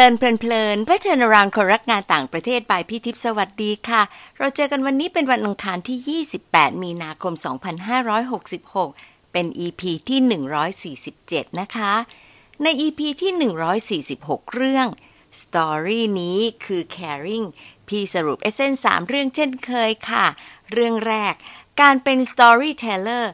[0.00, 4.02] เลินเพลินเพื่อเชิญรางคนรักงานต่างประเทศบายพี่ทิพย์สวัสดีค่ะ
[4.38, 7.32] เราเจอกันวันนี้เป็นวันอังคารที่ 28 มีนาคม
[8.12, 10.20] 2566 เป็น EP ที่
[11.06, 11.92] 147 นะคะ
[12.62, 13.32] ใน EP ที่
[14.10, 14.86] 146 เรื่อง
[15.40, 17.46] Story นี้คือ Caring
[17.88, 20.26] พี่สรุปเอเซนสามเรื่องเช่นเคยค่ะ
[20.72, 21.34] เรื่องแรก
[21.80, 23.24] การเป็น Storyteller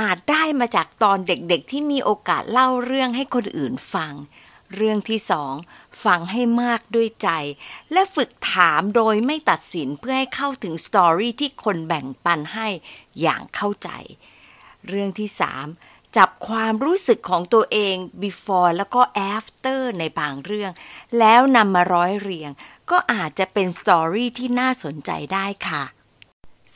[0.00, 4.14] อาจได้มาจากตอนเด็กๆที่มีโอกาสเล่าเรื่องให้คนอื่นฟัง
[4.74, 5.54] เรื่องที่สอง
[6.04, 7.30] ฟังให้มากด้วยใจ
[7.92, 12.68] และฝึกถามโดยไม่ตัดสินเพื่อให้เข้าถึงสตอรี่ที่คนแบ่งปันให้
[13.20, 13.90] อย่างเข้าใจ
[14.88, 15.66] เรื่องที่สาม
[16.16, 19.00] จับความรู้สึกของตัวเอง before แล้วก็
[19.32, 20.72] after ในบางเรื่อง
[21.18, 22.50] แล้วนำมาร้อยเรียง
[22.90, 25.84] ก็อาจจะเป็นสตอรี่ที่น่าสนใจได้ค่ะ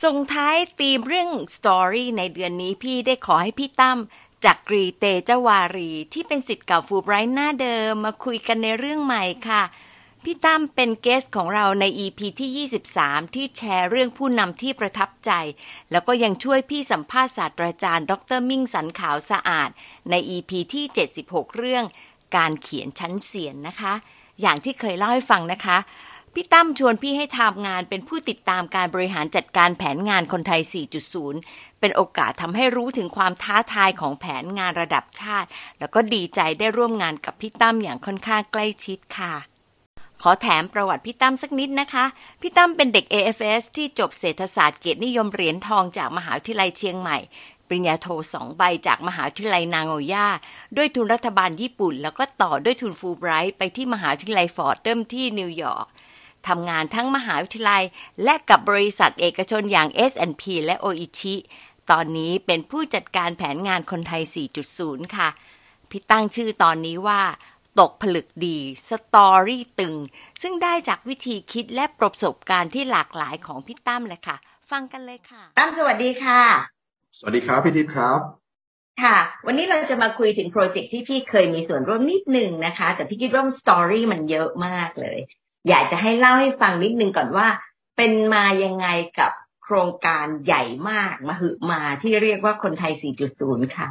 [0.03, 3.99] ส่งท้ายธีมเรื่องสตอรี่ในเดือนนี้พี่ได้ขอให้พี่ตั้ม
[4.43, 9.63] จักรีเตจ๊ะวารีที่เป็นศิษย์เก่าฟูไบรท์หน้าเดิมมาคุยกันในเรื่องใหม่ค่ะ
[10.23, 15.31] พี่ตั้มเป็น guest ของเราใน EP ที่ 23 ที่แชร์เรื่องผู้นำที่ประทับใจ
[15.91, 19.69] แล้วก็ยังช่วยพี่สัมภาษณ์ศาสตราจารย์ ดร.มิ่งสรรพ์ ขาวสอาด
[20.09, 20.85] ใน EP ที่
[21.19, 21.85] 76 เรื่อง
[22.35, 23.93] การเขียนชั้นเซียนนะคะ
[24.41, 25.77] อย่างที่เคยเล่าให้ฟังนะคะ
[26.33, 30.61] พี่ตั้มชวนพี่ให้ทำงานเป็นผู้ติดตามการบริหารจัดการแผนงานคนไทย
[31.21, 35.49] 4.0 เป็นโอกาสทำให้รู้ถึงความท้าทายของแผนงานระดับชาติ
[35.79, 39.33] แล้วก็ดีใจได้ร่วมงานกับพี่ตั้มอย่างค่อนข้างใกล้ชิดค่ะ
[40.21, 42.05] ขอแถมประวัติพี่ตั้มสักนิดนะคะ
[42.41, 47.17] พี่ตั้มเป็นเด็ก AFS ที่จบเศรษฐศาสตร์เกียรตินิยมเหรียญทองจากมหาวิทยาลัยเชียงใหม่
[47.67, 50.27] ปริญญาโทสองใบจากมหาวิทยาลัยนาโกย่า
[50.77, 55.87] ด้วยทุนรัฐบาลญี่ปุ่น แล้วก็ต่อด้วยทุนฟูลไบรท์ไปที่มหาวิทยาลัย Fordham ที่นิวยอร์ก
[56.47, 57.83] ทำงานทั้งมหาวิทยาลัย
[58.23, 61.35] และกับบริษัทเอกชนอย่าง S&P และโออิชิ
[61.91, 64.23] ตอนนี้เป็นผู้จัดการแผนงานคนไทย
[64.69, 65.29] 4.0 ค่ะ
[65.89, 67.21] พี่ตั้งชื่อตอนนี้ว่า
[67.79, 68.57] ตกผลึกดี
[68.89, 69.95] story ตึง
[70.41, 74.37] ซึ่งได้จากวิธีคิดและประสบการณ์ที่หลากหลายของพี่ตั้มเลยค่ะ
[74.71, 76.41] ฟังกันเลยค่ะ ตั้มสวัสดีค่ะ
[77.19, 78.19] สวัสดีครับพี่ทิพย์ครับ
[79.03, 85.19] ค่ะ วันนี้เราจะมาคุยถึง project ที่พี่เคยมีส่วนร่วมนิดหนึ่งนะคะ แต่พี่คิดว่า story มันเยอะมากเลย
[85.67, 87.47] อยากจะให้เล่าให้ฟังนิดนึงก่อนว่า
[87.97, 88.87] เป็นมายังไง
[89.19, 89.31] กับ
[89.63, 92.93] โครงการใหญ่มากมาหึมาที่เรียกว่าคนไทย
[93.33, 93.87] 4.0 ค่ะ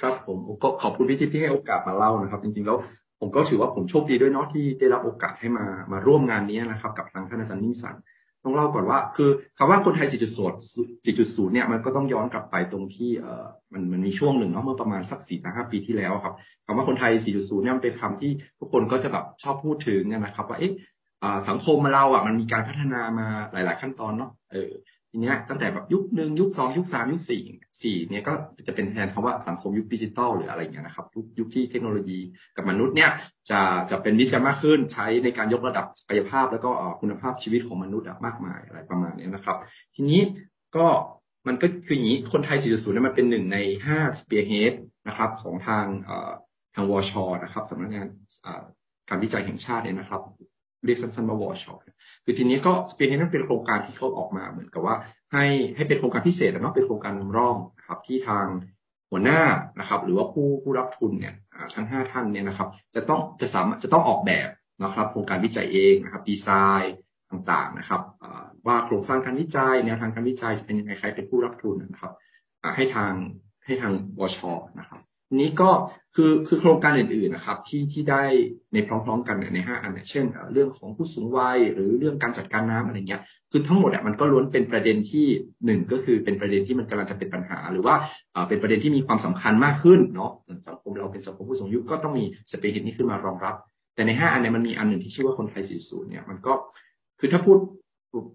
[0.00, 2.78] ครับผมก็ขอบคุณพี่ทิพย์ที่ให้โอกาสมาเล่านะครับ จริงๆแล้ว
[3.20, 7.96] ผมก็ถือว่าผมโชคดีด้วยเนาะที่ได้รับโอกาสให้มามาร่วมงานนี้นะครับ กับทางท่านอาจารย์นิ่งสัน
[8.44, 10.14] ต้องเล่าก่อนว่า คือคำว่าคนไทย 4.0
[11.04, 16.34] 4.0 เนี่ยมันก็ต้องย้อนกลับไปตรงที่เออมันมันมีช่วงหนึ่งเนาะเมื่อประมาณสักสี่ห้าปีที่แล้วครับ
[16.66, 20.72] คำว่าคนไทย 4.0 เนี่ยมันเป็นคำที่ทุกคนก็จะแบบชอบพูดถึงนะครับ ว่าเอ๊ะ
[21.48, 24.70] สังคมเราอะมันมีการพัฒนามาหลาย ๆ ขั้นตอนเนาะเออ
[25.10, 27.42] ทีเนี้ยตั้งแต่แบบยุคหนึ่งยุคสองยุคสามยุคสี่
[27.82, 28.32] สี่เนี่ยก็
[28.66, 32.18] จะเป็นแทนคำว่าสังคมยุคดิจิตอลหรืออะไรเงี้ยนะครับยุคยุคที่เทคโนโลยี
[32.56, 33.10] กับมนุษย์เนี่ย
[33.50, 33.60] จะ
[33.90, 36.70] จะเป็นมิตรกันมากขึ้นใช้ในการยกระดับศักยภาพ แล้วก็
[37.00, 39.56] คุณภาพชีวิตของมนุษย์มากมายอะไรประมาณนี้นะครับ
[39.94, 40.20] ทีนี้
[40.76, 40.86] ก็
[41.46, 44.72] มันก็คืออย่างนี้คนไทย 4.0เนี่ยมันเป็นหนึ่งในห้าสเปียร์เฮด
[45.08, 45.86] นะครับของทาง
[46.74, 48.06] ทางวชนะครับสำนักงาน
[49.08, 50.22] การวิจัยแห่งชาติเนี่ยนะครับ
[50.84, 51.64] เรียกสั้นๆว่าวช
[52.24, 54.96] คือทีนี้ก็สเปียร์เฮดนั้นเป็นโครงการที่เขาออกมาเหมือนกับว่า
[55.32, 55.44] ให้
[55.76, 58.46] ให้เป็นโครงการพิเศษนะเนาะเป็นโครงการนำร่องนะครับที่ทาง
[59.10, 59.40] หัวหน้า
[59.80, 61.34] นะครับ หรือว่าผู้ผู้รับทุนเนี่ย
[61.74, 64.48] ทั้งห้าท่านเนี่ยนะครับ จะต้องจะสามารถจะต้องออกแบบ
[64.82, 66.48] นะครับ โครงการวิจัยเองนะครับ ดีไซ
[66.82, 66.94] น์
[67.30, 68.00] ต่างๆนะครับ
[68.66, 72.12] ว่าโครงสร้างการวิจัยแนวทางการวิจัยจะเป็นยังไงใครเป็นผู้รับทุนนะครับ
[72.76, 73.12] ให้ทาง
[73.64, 74.40] ให้ทางวช
[74.78, 75.00] นะครับ
[75.36, 75.70] นี้ก็
[76.16, 78.22] คือคือโครงการอื่นๆนะครับ ที่ที่ได้
[78.72, 85.26] ในพร้อมๆ กันในห้าอันเช่น เรื่องของผู้สูงวัยหรือเรื่องการจัดการน้ำอะไรเงี้ยคือทั้งหมดอะมันก็ล้วนเป็นประเด็นที่
[85.64, 87.94] หนึ่งก็คือเป็นประเด็นที่มันกำลังจะเป็นปัญหา หรือว่า
[88.48, 90.32] เป็นประเด็นที่มีความสำคัญมากขึ้นเนาะ
[90.68, 93.54] สังคมเราเป็นสังคมผู้สูงอายุก็ต้องมีสเปรย์นี้ขึ้นมารองรับ
[93.94, 96.52] แต่ในห้าอันเนี่ยมันมีอันหนึ่งที่ชื่อว่าคนไทย40เนี่ยมันก็
[97.20, 97.58] คือถ้าพูด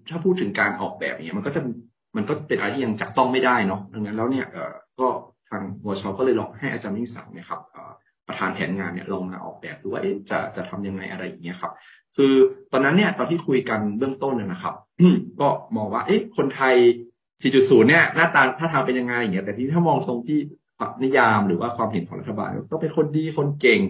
[0.10, 1.62] ถ้าพูดถึงการออกแบบเนี่ยมันก็จะ
[2.16, 4.46] มันก็เป็นอะไรที่ยังจับต้องไม่ได้เนาะดังนั้นแล้วเนี่ย
[5.00, 7.62] ก็างวชก็เลยลองให้อาจารย์มิ่งสังเนี่ยครับ
[8.28, 11.74] ประธานแผนงานเนี่ยลองมาออกแบบดูว่าจะจะทำยังไงอะไรอย่างเงี้ยครับ
[12.16, 12.34] คือ
[12.72, 14.76] ตอนนั้นเนี่ยตอนที่คุยกันเบื้องต้นเนะครับ
[15.42, 16.76] ก็มองว่าเอ๊ะคนไทย
[17.32, 20.40] 4.0 เนี่ยหน้าตาถ้าทางเป็นยังไงอย่างเงี้ยแต่ที่ถ้ามองตรงที่
[21.04, 23.82] นิยามหรือว่าความเห็นของรัฐบาลก็เป็นคนดีคนเก่ง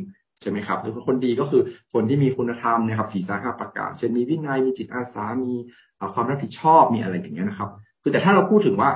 [0.41, 1.61] ใช่ไหมครับหรือคนดีก็คือ
[1.93, 5.53] คนที่มีคุณธรรมนะครับสี่สาห้าประการเช่นมีวินัยมีจิตอาสามี
[6.13, 7.69] ความรับผิดชอบมีอะไรอย่างเงี้ยนะครับ
[8.01, 8.89] คือแต่ถ้าเราพูดถึงว่า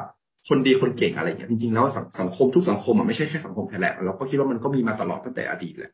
[0.49, 1.85] คนดีคนเก่งอะไรเงี้ยจริงๆแล้ว
[2.19, 5.91] สังคมทุกสังคมอะไม่ใช่แค่สังคมไทยแหละเราก็คิดว่ามันก็มีมาตลอดตั้งแต่อดีตแหละ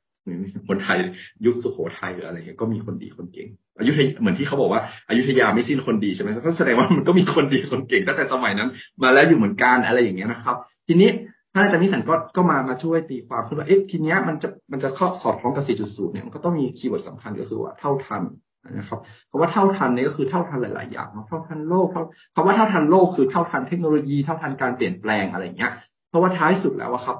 [0.67, 0.97] คนไทย
[1.45, 3.47] ยุคสุโขทัยหรืออะไรเงี้ยก็มีคนดีคนเก่ง
[3.79, 8.69] อายุทยเหมือนที่เขาบอกว่าอายุทยาไม่สิ้นคนดีใช่ไหมก็แสดงว่ามันก็มีคนดีคนเก่งตั้งแต่สมัยนั้น
[9.03, 10.55] มาแล้วอยู่เหมือนกันอะไรอย่างเงี้ยนะครับ
[10.87, 11.09] ทีนี้
[11.53, 18.23] ท่านอาจารย์นิสันก็ก็มามาช่วยตีความขึ้นว่าเอ๊ะทีเนี้ยมันจะมันจะเข้าสอดคล้องกับ 4.0 เนี่ยมันก็ต้องมีคีย์เวิร์ดสำคัญก็คือว่าเท่าทัน
[18.71, 18.99] นะครับ
[19.29, 22.03] คำว่าเท่าทันนี่ก็คือเท่าทันหลาย ๆ อย่างเท่าทันโลกเท่า
[22.35, 25.71] คำว่าเท่าทันโลกคือเท่าทันเทคโนโลยีเท่าทันการเปลี่ยนแปลงอะไรเงี้ย
[26.09, 27.17] เพราะว่าท้ายสุดแล้วครับ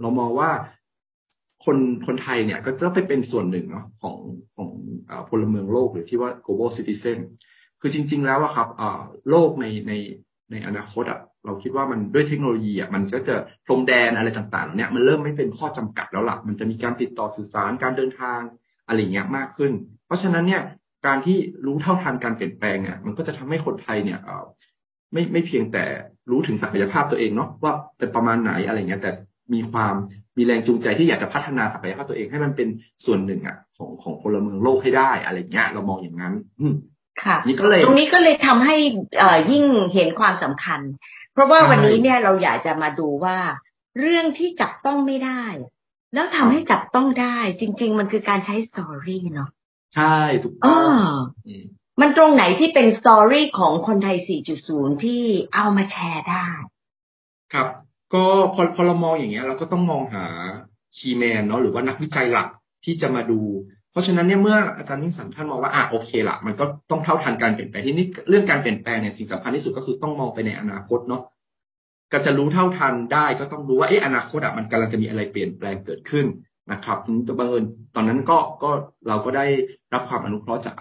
[0.00, 0.50] เรามองว่า
[1.64, 1.76] คน
[2.06, 4.16] คนไทยเนี่ยก็จะไปเป็นส่วนหนึ่งเนาะของ
[4.56, 4.70] ของ
[5.28, 7.18] พลเมืองโลกหรือที่ว่า global citizen
[7.80, 8.68] คือจริง ๆ แล้วอะครับ
[9.30, 9.92] โลกในใน
[10.50, 13.34] ในอนาคตอะเราคิดว่ามันด้วยเทคโนโลยีอะมันก็จะ
[13.66, 18.40] พรมแดนอะไรต่างๆเนี่ยมันเริ่มไม่เป็นข้อจำกัดแล้วล่ะ มันจะมีการติดต่อสื่อสารการเดินทาง
[18.86, 19.72] อะไรเงี้ยมากขึ้น
[20.06, 20.62] เพราะฉะนั้นเนี่ย
[21.06, 24.20] การที่รู้เท่าทันการเปลี่ยนแปลงเนี่ยมันก็จะทำให้คนไทยเนี่ย
[25.12, 25.84] ไม่ไม่เพียงแต่
[26.30, 29.12] รู้ถึงศักยภาพตัวเองเนาะว่าเป็นประมาณไหนอะไรเงี้ยแต่
[29.54, 29.94] มีความ
[30.36, 32.68] มีแรงจูงใจที่อยากจะพัฒนาศักยภาพตัวเองให้มันเป็น
[33.04, 36.34] ส่วนหนึ่งอะของของพลเมืองโลกให้ได้อะไรเงี้ยเรามองอย่างนั้น
[37.22, 38.76] ค่ะนี่ก็เลยตรงนี้ก็เลยทำให้
[39.18, 39.64] เอ่อยิ่ง
[39.94, 40.80] เห็นความสำคัญ
[41.32, 43.36] เพราะว่าวันนี้เนี่ยเราอยากจะมาดูว่า
[44.00, 45.44] เรื่องที่จับต้องไม่ได้
[46.14, 49.50] แล้วทำให้จับต้องได้ จริง ๆ มันคือการใช้ story เนาะ
[49.96, 50.92] ใช่ถูกต้อง
[52.00, 54.16] มันตรงไหนที่เป็น story ของคนไทย
[54.60, 55.22] 4.0 ที่
[55.54, 56.46] เอามาแชร์ได้
[57.52, 57.68] ครับ
[58.14, 60.26] ก็พอพอเรามองอย่างเงี้ย เราก็ต้องมองหา
[60.96, 62.48] key man เนาะหรือว่านักวิจัยหลัก
[62.84, 63.40] ที่จะมาดู
[63.92, 71.22] เพราะฉะนั้นเนี่ยเมื่ออาจารย์มิ่งสรรพ์ท่านมองว่าอะโอเคละมันก็ต้องเท่าทันการเปลี่ยนแปลงที่นี่เรื่องการเปลี่ยนแปลงเนี่ยสิ่งสำคัญที่สุดก็คือต้องมองไปในอนาคตเนาะ
[72.12, 76.26] ก็จะรู้เท่าทันได้ก็ต้องรู้ว่าเอ๊ะอนาคตอะมันกำลังจะมีอะไรเปลี่ยนแปลงเกิดขึ้น
[76.72, 77.64] นะครับตบังเอิญ
[77.94, 78.70] ตอนนั้นก็ก็
[79.08, 79.46] เราก็ได้
[79.94, 80.74] รับความอนุเคราะห์จาก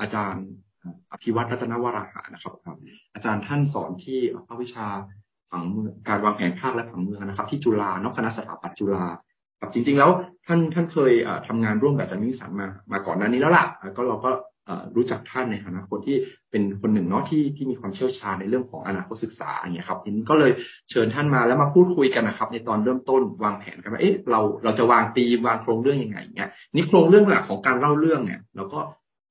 [0.00, 0.46] อาจารย์
[1.12, 2.54] อภิวัตรรัตนวราหานะครับ
[3.14, 4.18] อาจารย์ท่านสอนที่
[4.48, 4.86] ภาควิชา
[5.50, 9.04] ผังเมืองการวางแผนภาคและผังเมืองนะครับ ที่จุฬานอกคณะสถาปัตย์จุฬา
[9.60, 10.10] ครับจริง ๆ แล้ว
[10.46, 11.12] ท่านท่านเคย
[11.48, 13.64] ทำงานร่วมกับอาจารย์มิสันมามาก่อนหน้านี้แล้วล่ะ
[13.96, 14.30] ก็เราก็
[14.96, 16.16] รู้จักท่านในฐานะคนที่
[16.50, 20.52] เป็นคนหนึ่งเนาะที่ที่มีความเชี่ยวชาญในเรื่องของอนาคตศึกษาอย่างเงี้ยครับทีนี้ก็เลย
[20.90, 28.80] เชิญท่านมาแล้วมาพูดคุยกันนะครับ ในตอนเริ่มต้นวางแผนกันว่าเอ๊ะเราเราจะวางตีมวางโครงเรื่องยังไงเงี้ยนี่โครงเรื่องหลักของการเล่าเรื่องเนี่ยเราก็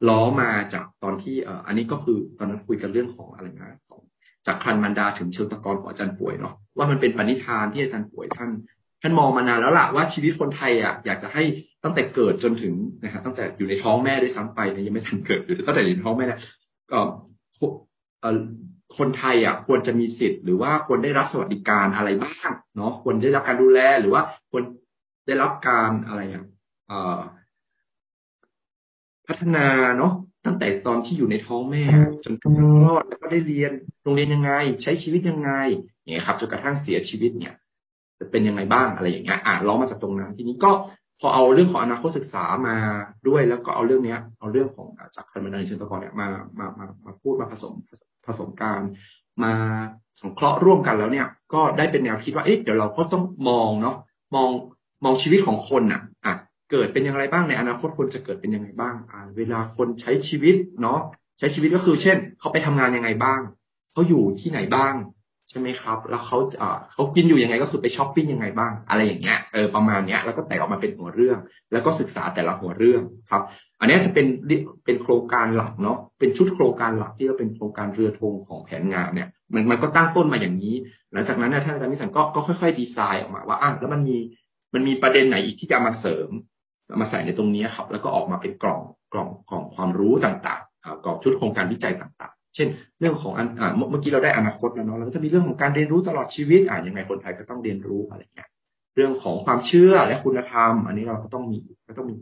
[0.09, 1.35] ล้อมาจากตอนที่
[1.67, 4.01] อันนี้ก็คือตอนนั้นคุยกันเรื่องของอะไรนะของ
[4.47, 8.49] จากคันมันดาถึงเชิงตะกอนของอาจารย์ป่วยเนาะว่ามันเป็นปณิธานที่อาจารย์ป่วยท่าน
[9.01, 11.44] ท่านมองมานานแล้วล่ะว่าชีวิตคนไทยอะอยากจะให้
[11.83, 16.39] ตั้งแต่เกิดจนถึงนะฮะตั้งแต่อยู่ในท้องแม่ด้วยซ้ำไปนะยังไม่ทันเกิดอยู่ตั้งแต่อยู่ในท้องแม่เนี่ย
[16.92, 17.00] ก็
[18.98, 24.21] คนไทยอะควรจะมีสิทธิ์ หรือว่าควรได้รับสวัสดิการอะไรบ้างเนาะควรได้รับการดูแลหรือว่า
[24.51, 24.63] ควร
[25.27, 26.45] ได้รับการอะไรอะ
[29.27, 29.68] พัฒนา
[29.98, 30.13] เนาะ
[30.45, 31.83] ตั้งแต่ตอนที่อยู่ในท้องแม่
[32.25, 32.53] จนถึง
[32.83, 33.71] คลอดแล้วก็ได้เรียน
[34.03, 34.51] โรงเรียนยังไง
[34.83, 35.51] ใช้ชีวิตยังไง
[36.06, 37.53] เนี่ยครับจนกระทั่งเสียชีวิตเนี่ย
[38.31, 40.71] เป็นยังไงบ้างอะไรอย่างเงี้ยอ่านล้อมาจากตรงนั้น ทีนี้ก็
[41.19, 42.75] พอเอาเรื่องของอนาคตศึกษามา
[43.27, 46.27] ด้วย แล้วก็เอาเรื่องเนี้ย เอาเรื่องของจากคันบันไดเชิงตะกอนเนี่ยมา
[46.59, 47.73] มามามาพูดมาผสม
[48.25, 48.81] ผสมการ
[49.44, 49.53] มา
[50.21, 53.95] สงเคราะห์ร่วมกันแล้วเนี่ย ก็ได้เป็นแนวคิดว่าเอ๊ะเดี๋ยวเราก็ต้องมองเนาะ
[54.35, 54.50] มอง
[55.03, 56.33] มองชีวิตของคนอะอะ
[56.71, 61.00] เกิดเป็นอย่างไรบ้างในอนาคตคนจะเกิดเป็นยังไงบ้างอ่าเวลาคนใช้ชีวิตเนาะ
[61.39, 63.39] ใช้ชีวิตก็คือ เช่น เขาไปทำงานยังไงบ้าง
[63.94, 64.94] เขาอยู่ที่ไหนบ้าง
[65.51, 66.38] ใช่ไหมครับ แล้วเขา
[66.94, 71.38] เขากินอยู่ยังไงก็คือไปช้อปปิ้งยังไงบ้าง อะไรอย่างเงี้ยเออประมาณเนี้ยแล้วก็แตกออกมาเป็นหัวเรื่อง
[71.71, 73.01] แล้วก็ศึกษาแต่ละหัวเรื่อง
[73.31, 73.42] ครับ
[73.80, 74.27] อันนี้จะเป็น
[74.86, 80.75] เป็นโครงการหลักเนาะเป็นชุดโครงการหลักที่เราเป็นโครงการเรือธงของแผนงานเนี่ย มันมันก็ตั้งต้นมาอย่างนี้
[81.13, 84.17] หลังจากนั้นเนี่ยท่านอาจารย์มิสันก็ก็ค่อยๆดีไซน์ออกมาว่าอะแล้วมันมี
[84.74, 86.29] มันมีประเด็นไหนอีกที่จะมาเสริม
[87.01, 88.81] มาใส่ในตรงนี้ครับ แล้วก็ออกมาเป็นกล่อง
[89.13, 92.67] กล่องกล่องความรู้ต่างๆกล่องชุดโครงการวิจัยต่างๆ เช่น
[93.00, 98.50] เรื่องของอ่าเมื่อกี้เราได้อนาคตแล้วเนาะเราก็จะมีเรื่องของการเรียนรู้ตลอดชีวิตอ่ายังไงคนไทยก็ต้องเรียนรู้อะไรเงี้ย
[98.96, 102.15] เรื่องของความเชื่อและคุณธรรม อันนี้เราก็ต้องมีก็ต้องมี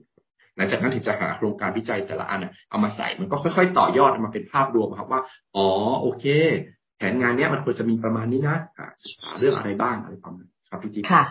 [0.55, 5.21] หลังจากนั้นถึงจะหาโครงการวิจัยแต่ละอันเอามาใส่มันก็ค่อย ๆ ต่อยอดมาเป็นภาพรวมครับว่า
[5.55, 5.67] อ๋อ
[6.01, 6.25] โอเค
[6.97, 8.57] แผนงานเนี้ยมันควรจะมีประมาณนี้นะ
[9.03, 11.23] ศึกษาเรื่องอะไรบ้างอะไรประมาณครับพี่ติ๊ค่ะ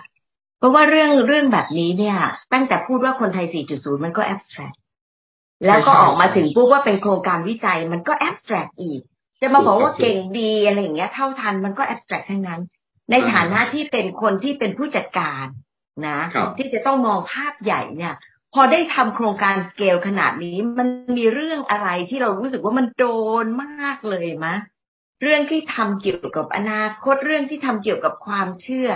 [0.59, 2.17] เพราะว่าเรื่องเรื่องแบบนี้เนี่ย
[2.53, 4.73] ตั้งแต่พูดว่าคนไทย 4.0 มันก็แอบสแตรก
[5.67, 9.01] แล้วก็ออกมาถึงปุ๊บว่าเป็นโครงการวิจัยมันก็แอบสแตรกอีก
[9.41, 12.61] จะมาบอกว่าเก่งดีอะไรอย่างเงี้ย เท่าทันมันก็แอบสแตรกทั้งนั้น
[13.11, 15.45] ในฐานะที่เป็นคนที่เป็นผู้จัดการ
[16.07, 16.19] นะ
[16.59, 18.15] ที่จะต้องมองภาพใหญ่เนี่ย
[18.55, 23.07] พอได้ทำโครงการสเกลขนาดนี้มันมีเรื่องอะไรที่เรารู้สึกว่ามันโด
[23.45, 24.55] นมากเลยมะ
[25.23, 28.91] เรื่องที่ทำเกี่ยวกับอนาคตเรื่องที่ทำเกี่ยวกับความเชื่อ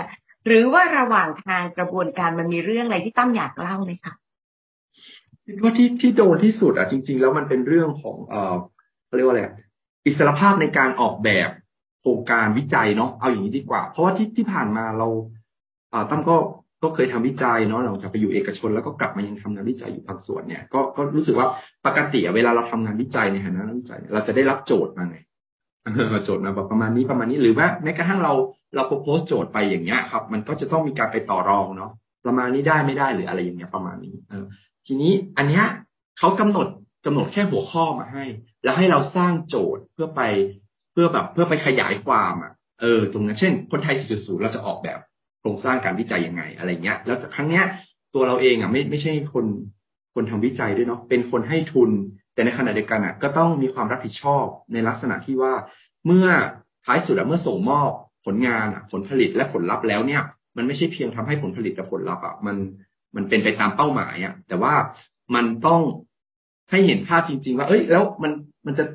[0.45, 4.13] หรือว่าระหว่างทางกระบวนการมันมีเรื่องอะไรที่ตั้มอยากเล่าไหมคะ
[5.45, 8.55] คิดว่าที่ที่โดนที่สุดอะจริง ๆ แล้วมันเป็นเรื่องของเอ่อ
[9.15, 9.41] เรียกว่าอะไร
[10.05, 11.49] อิสรภาพในการออกแบบ
[12.01, 15.07] โครงการวิจัยเนาะเอาอย่างนี้ดีกว่า เพราะว่าที่ที่ผ่านมาเรา
[15.93, 16.35] อ่าตั้มก็
[16.83, 21.47] ก็เคยทำวิจัยเนาะเราจะไปอยู่เอกชน แล้วก็กลับมายังทำงานวิจัยอยู่บางส่วนเนี่ยก็ก็รู้สึกว่า
[21.85, 25.17] ปกติเวลาเราทำงานวิจัยในฐานะนักวิจัยเราจะได้รับโจทย์มาไง
[26.25, 28.33] โจทย์มาแบบประมาณนี้ประมาณนี้หรือว่าแม้กระทั่งเรา
[28.75, 31.91] เราโพสโจทย์ไปอย่างเงี้ยครับ มันก็จะต้องมีการไปต่อรองเนาะ
[32.25, 34.45] ประมาณนี้ได้ไม่ได้หรืออะไรอย่างเงี้ยประมาณนี้เออ
[34.87, 35.65] ทีนี้อันเนี้ย
[36.19, 36.67] เขากำหนด
[37.05, 38.25] กำหนดแค่หัวข้อมาให้
[38.63, 40.21] แล้วให้เราสร้างโจทย์เพื่อไป
[40.91, 44.99] เพื่อแบบเพื่อไปขยายความอะเออตรงนั้นเช่น คนไทย 4.0 เราจะออกแบบ
[45.39, 47.65] โครงสร้างการวิจัยยังไงอะไรเงี้ย แล้วครั้งเนี้ย
[48.13, 49.45] ตัวเราเองอะไม่ไม่ใช่คน
[50.13, 51.89] คนทำวิจัยด้วยเนาะเป็นคนให้ทุน
[52.33, 55.53] แต่ในขณะเดียวกันอะก็ต้องมีความรับผิดชอบในลักษณะที่ว่า
[56.05, 56.27] เมื่อ
[56.85, 57.91] ท้ายสุดอะเมื่อส่งมอบ
[58.25, 60.21] ผลงานอะผลผลิตและผลลัพธ์แล้วเนี่ย
[60.57, 62.55] มันไม่ใช่เพียงทำให้ผลผลิตกับผลลัพธ์อะมัน
[63.15, 64.73] มันเป็นไปตามเป้าหมายอะแต่ว่า
[65.35, 65.81] มันต้อง
[66.71, 68.31] ให้เห็นภาพจริง ๆ ว่า เอ้ย แล้วมัน
[68.65, 68.85] มันจะ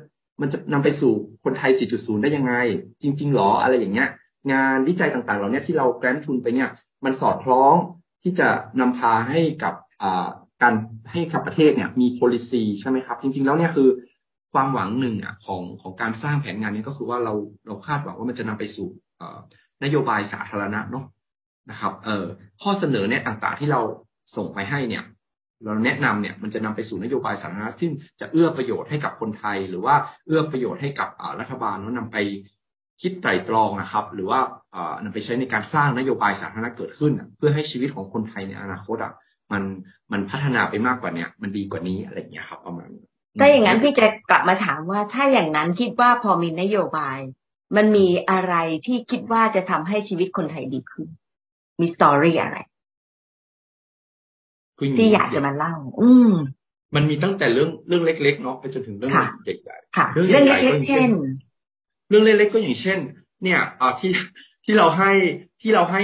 [0.41, 2.53] มันจะนำไปสู่คนไทย 4.0 ได้ยังไง
[3.01, 4.09] จริง ๆหรออะไรอย่างเงี้ย
[4.51, 6.69] งานวิจัยต่างๆ เหล่านี้ที่เราแกรนทุนไปเนี่ย
[7.05, 7.75] มันสอดคล้อง
[8.23, 8.47] ที่จะ
[8.79, 9.73] นำพาให้กับ
[10.61, 10.73] การ
[11.11, 13.89] ให้กับประเทศเนี่ยมี policy ใช่ไหมครับ จริง ๆ แล้วเนี่ยคือ
[14.53, 17.33] ความหวังหนึ่งอะของของการสร้างแผนงานนี้ก็คือว่าเรา
[17.67, 18.89] เราคาดหวังว่ามันจะนำไปสู่
[19.83, 21.05] นโยบายสาธารณะเนาะ
[21.71, 22.25] นะครับ เออ
[22.61, 23.81] ข้อเสนอเนี่ยต่างๆที่เรา
[24.35, 25.03] ส่งไปให้เนี่ย
[25.63, 29.95] เราแนะนำเนี่ยมันจะนำไปสู่นโยบายสาธารณะที่จะเอื้อประโยชน์ให้กับคนไทย หรือว่า
[30.27, 31.09] เอื้อประโยชน์ให้กับ
[31.39, 32.17] รัฐบาลแล้วนำไป
[33.01, 34.39] คิดไตรตรองนะครับ หรือว่า
[35.03, 39.13] นำไปใช้ในการสร้างนโยบายสาธารณะเกิดขึ้น เพื่อให้ชีวิตของคนไทยในอนาคตอะ
[39.51, 39.63] มัน
[40.11, 42.89] มันพัฒนาไปมากกว่าเนี้ยมันดีกว่านี้อะไรอย่างเงี้ยครับประมาณ
[43.41, 47.17] ถ้าอย่างนั้นพี่จะกลับมาถามว่าถ้าอย่างนั้นคิดว่าพอมีนโยบาย
[47.75, 48.55] มันมีอะไร
[48.85, 51.07] ที่คิดว่าจะทำให้ชีวิตคนไทยดีขึ้น
[51.79, 52.57] มีสตอรี่อะไร
[54.99, 56.31] ที่อยากจะมาเล่า อืม
[56.95, 61.11] มันมีตั้งแต่เรื่องเรื่องเล็ก ๆ เนาะไปจนถึงเรื่องใหญ่ๆเรื่องเล็กๆเช่น
[62.09, 62.99] เรื่องเล็กๆก็อย่างเช่น
[63.43, 64.11] เนี่ยอ่าที่
[64.65, 65.11] ที่เราให้
[65.61, 66.01] ที่เราให้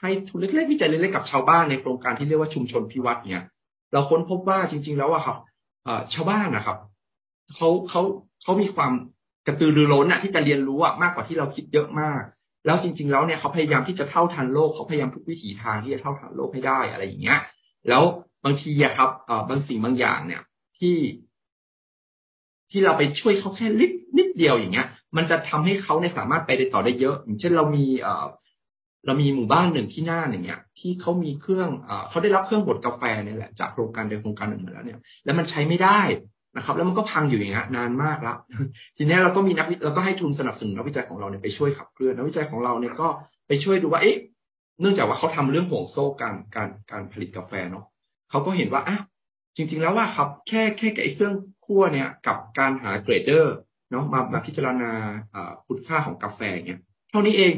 [0.00, 3.44] ให้ทุนเล็กๆวิจัยเล็กๆกับชาวบ้านในโครงการที่เรียกว่าชุมชนพิวัตรเนี่ย
[3.92, 5.36] เราค้นพบว่าจริง ๆ แล้วอะครับ
[6.14, 6.78] ชาวบ้านนะครับ
[7.54, 8.02] เขาเขา
[8.42, 8.92] เขามีความ
[9.46, 12.22] กระตือรือร้นอะที่จะเรียนรู้อะมากกว่าที่เราคิดเยอะมาก
[12.66, 17.38] แล้วจริง ๆ แล้วเนี่ยเขาพยายามที่จะเท่าทันโลกเขาพยายามทุกวิถีทางที่จะเท่าทันโลกให้ได้อะไรอย่างเงี้ย
[17.88, 18.02] แล้ว
[18.44, 19.10] บางทีอะครับ
[19.48, 20.42] บางสิ่งบางอย่างเนี่ย
[20.78, 20.96] ที่
[22.70, 28.08] ที่เราไปช่วยเขาแค่นิดนิดเดียวอย่างเงี้ย มันจะทำให้เขาในสามารถไปได้ต่อได้เยอะ อย่างเช่นเรามีเอ
[29.06, 36.00] เรามีหมู่บ้านหนึ่งที่หน้าอย่างเงี้ย ที่เขามีเครื่องอเขาได้รับเครื่องบดกาแฟเนี่ยแหละจากโครงการเดิมโครงการหนึ่งมาแล้วเนี่ย แล้วมันใช้ไม่ได้
[36.56, 38.36] นะครับ แล้วมันก็พังอยู่อย่างเงี้ยนานมากแล้ว
[38.96, 43.08] ทีนี้เราก็มีนักเราก็ให้ทุนสนับสนุนนักวิจัยของเราเนี่ยไปช่วยขับเคลื่อนนักวิจัยของเราเนี่ยก็
[43.48, 44.16] ไปช่วยดูว่าเอ๊ะ
[44.80, 47.84] เนื่องจากว่าเขาทำเรื่องห่วงโซ่การการการผลิตกาแฟเนาะ
[48.30, 48.98] เขาก็เห็นว่าอะ
[49.56, 51.34] จริง ๆ แล้วว่าครับแค่แค่ไอ้เครื่อง
[51.66, 53.54] คั่วเนี่ยกับการหาเกรดเดอร์
[53.90, 54.90] เนาะมามาพิจารณา
[55.66, 56.80] คุณค่าของกาแฟเนี่ย
[57.10, 57.54] เท่านี้เอง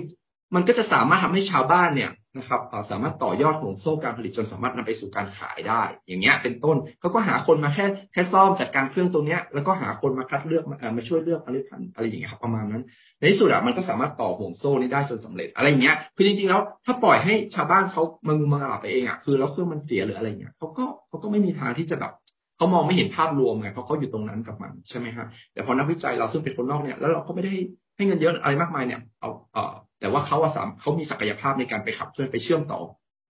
[0.55, 2.61] มันก็จะสามารถทำให้ชาวบ้านเนี่ย นะครับ
[2.91, 12.83] สามารถต่อยอดห่วงโซ่การผลิตจนสามารถนำไปสู่การขายได้ อย่างเงี้ยเป็นต้นเขาก็หาคนมาแค่แค่ซ่อมจัดการเครื่องตรงเนี้ยแล้วก็หาคนมาคัดเลือกมามาช่วยเลือกอะไรพันอะไรอย่างเงี้ยครับประมาณนั้น
[13.19, 22.13] ในที่สุดอะมันก็สามารถต่อห่วงโซ่นี้ได้จนสำเร็จอะไรอย่างเงี้ยคือจริงๆแล้วถ้าปล่อยให้ชาวบ้านเขามางูมาหลาไปเองอะคือแล้วเครื่องมันเสียหรืออะไรเงี้ยเขาก็เขาก็ไม่มีทางที่จะแบบ
[22.57, 27.55] เขามองไม่เห็นภาพรวมไงเพราะเขาอยู่ตรงนั้นกับมันใช่ไหมฮะแต่พอนักวิจัยเราซึ่งเป็นคนนอกเนี่ยแล้วเราก็ไม่ได้
[27.97, 32.81] ให้เงินเยอะอะไรมากมายเนี่ยเอาเอ่อ แต่ว่าเขาสามเขามีศักยภาพในการไปขับเคลื่อนไปเชื่อมต่อ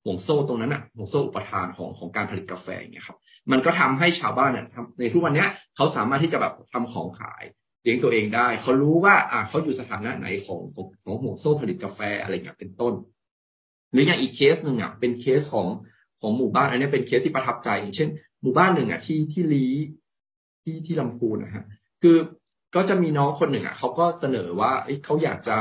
[0.04, 3.18] ห่วงโซ่ตรงนั้นอะห่วงโซ่อุปทานของของการผลิตกาแฟอย่างเงี้ยครับ
[3.52, 4.66] มันก็ทำให้ชาวบ้านเนี่ย
[5.00, 7.44] ในทุกวันเนี้ยเขาสามารถที่จะแบบทำของขาย
[7.82, 12.94] เลี้ยงตัวเองได้ เขารู้ว่าอ่าเขาอยู่สถานะไหนของของของห่วงโซ่ผลิตกาแฟอะไรเงี้ยเป็นต้น
[13.92, 15.66] หรืออย่างอีกเคสหนึ่งอะเป็นเคสของ
[16.20, 18.08] ของหมู่บ้านอันนี้เป็นเคสที่ประทับใจอย่างเช่น
[18.42, 19.66] หมู่บ้านหนึ่งอะที่ที่ลี
[20.62, 21.64] ที่ที่ลำพูนนะฮะ
[22.02, 22.16] คือ
[22.74, 24.72] ก็จะมีน้องคนหนึ่งอะเขาก็เสนอว่า
[25.04, 25.56] เขาอยากจะ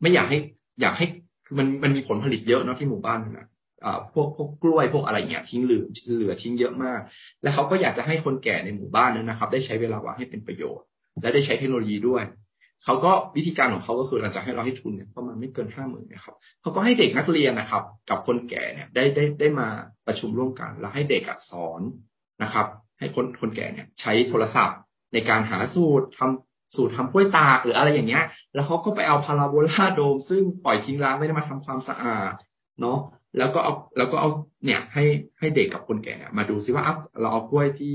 [0.00, 0.38] ไม่อยากให้
[0.80, 1.06] อยากให้
[1.46, 3.46] คือมันมันมีผลผลิตเยอะเนาะที่หมู่บ้านนะ
[3.84, 5.84] อ่าพวกพวกกล้วยพวกอะไรเงี้ยทิ้งเหลือ
[6.16, 7.00] เหลือทิ้งเยอะมาก
[7.42, 10.86] แล้วเขาก็อยากจะให้คนแก่ในหมู่บ้านนั้นนะครับ ได้ใช้เวลาว่างให้เป็นประโยชน์
[11.22, 12.24] และได้ใช้เทคโนโลยีด้วย
[12.84, 19.68] เขาก็วิธีการของเขาก็คือเราจะให้เราให้ทุนเนี่ยประมาณไม่เกินห้าหมื่นนะครับเขาก็ให้เด็กนักเรียนนะครับ กับคนแก่เนี่ยได้ได้ได้มา
[20.06, 21.80] ประชุมร่วมกัน แล้วให้เด็กสอน
[22.42, 22.66] นะครับ
[22.98, 24.78] ให้คนคนแก่เนี่ย ใช้โทรศัพท์
[25.12, 32.32] ในการหาสูตรทำ สูตรทำกล้วยตากหรืออะไรอย่างเงี้ย แล้วเขาก็ไปเอาพาราโบลาโดม ซึ่งปล่อยทิ้งร้างไม่ได้มาทำความสะอาด
[32.80, 32.98] เนาะ
[33.38, 34.30] แล้วก็เอาแล้วก็เอา
[34.64, 35.04] เนี่ยให้
[35.38, 36.84] ให้เด็กกับคนแก่มาดูซิว่า
[37.20, 37.94] เราเอากล้วยที่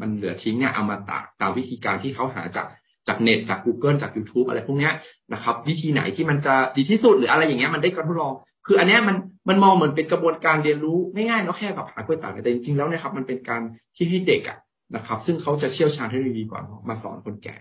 [0.00, 2.66] มันเหลือทิ้งเนี่ยเอามาตากตามวิธีการที่เขาหาจาก
[3.08, 4.92] จากเน็ตจาก Google จาก YouTube อะไรพวกเนี้ย
[5.32, 8.34] นะครับ วิธีไหนที่มันจะดีที่สุดหรืออะไรอย่างเงี้ยมันได้การทดลอง
[8.66, 9.16] คืออันเนี้ยมัน
[9.48, 13.62] มันมองเหมือนเป็นกระบวนการเรียนรู้ง่ายๆเนาะแค่แบบหากล้วยตากแต่จริงๆแล้วนะครับ มันเป็นการ
[13.96, 14.58] ที่ให้เด็กอะ
[14.94, 17.56] นะครับ ซึ่งเขาจะเชี่ยวชาญเทคโนโลยีกว่ามาสอนคนแก่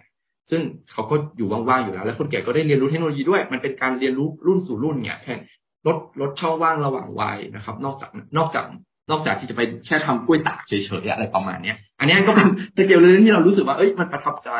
[0.52, 0.62] ซึ่ง
[0.92, 5.36] เขาก็อยู่ว่างๆอยู่แล้ว แล้วคนแก่ก็ได้เรียนรู้เทคโนโลยีด้วย มันเป็นการเรียนรู้รุ่นสู่รุ่นเนี่ยแค่
[5.88, 8.66] ลดลดช่องว่างระหว่างวัยนะครับ นอกจากนอกจาก
[9.10, 10.72] นอกจากที่จะไปแค่ทำกล้วยตากเฉ
[11.04, 12.48] ยๆอะไรประมาณเนี้ย อันนี้ก็เป็น
[12.78, 14.52] สเกลเลยที่เรารู้สึกว่าเอ้ยมันประทับใจ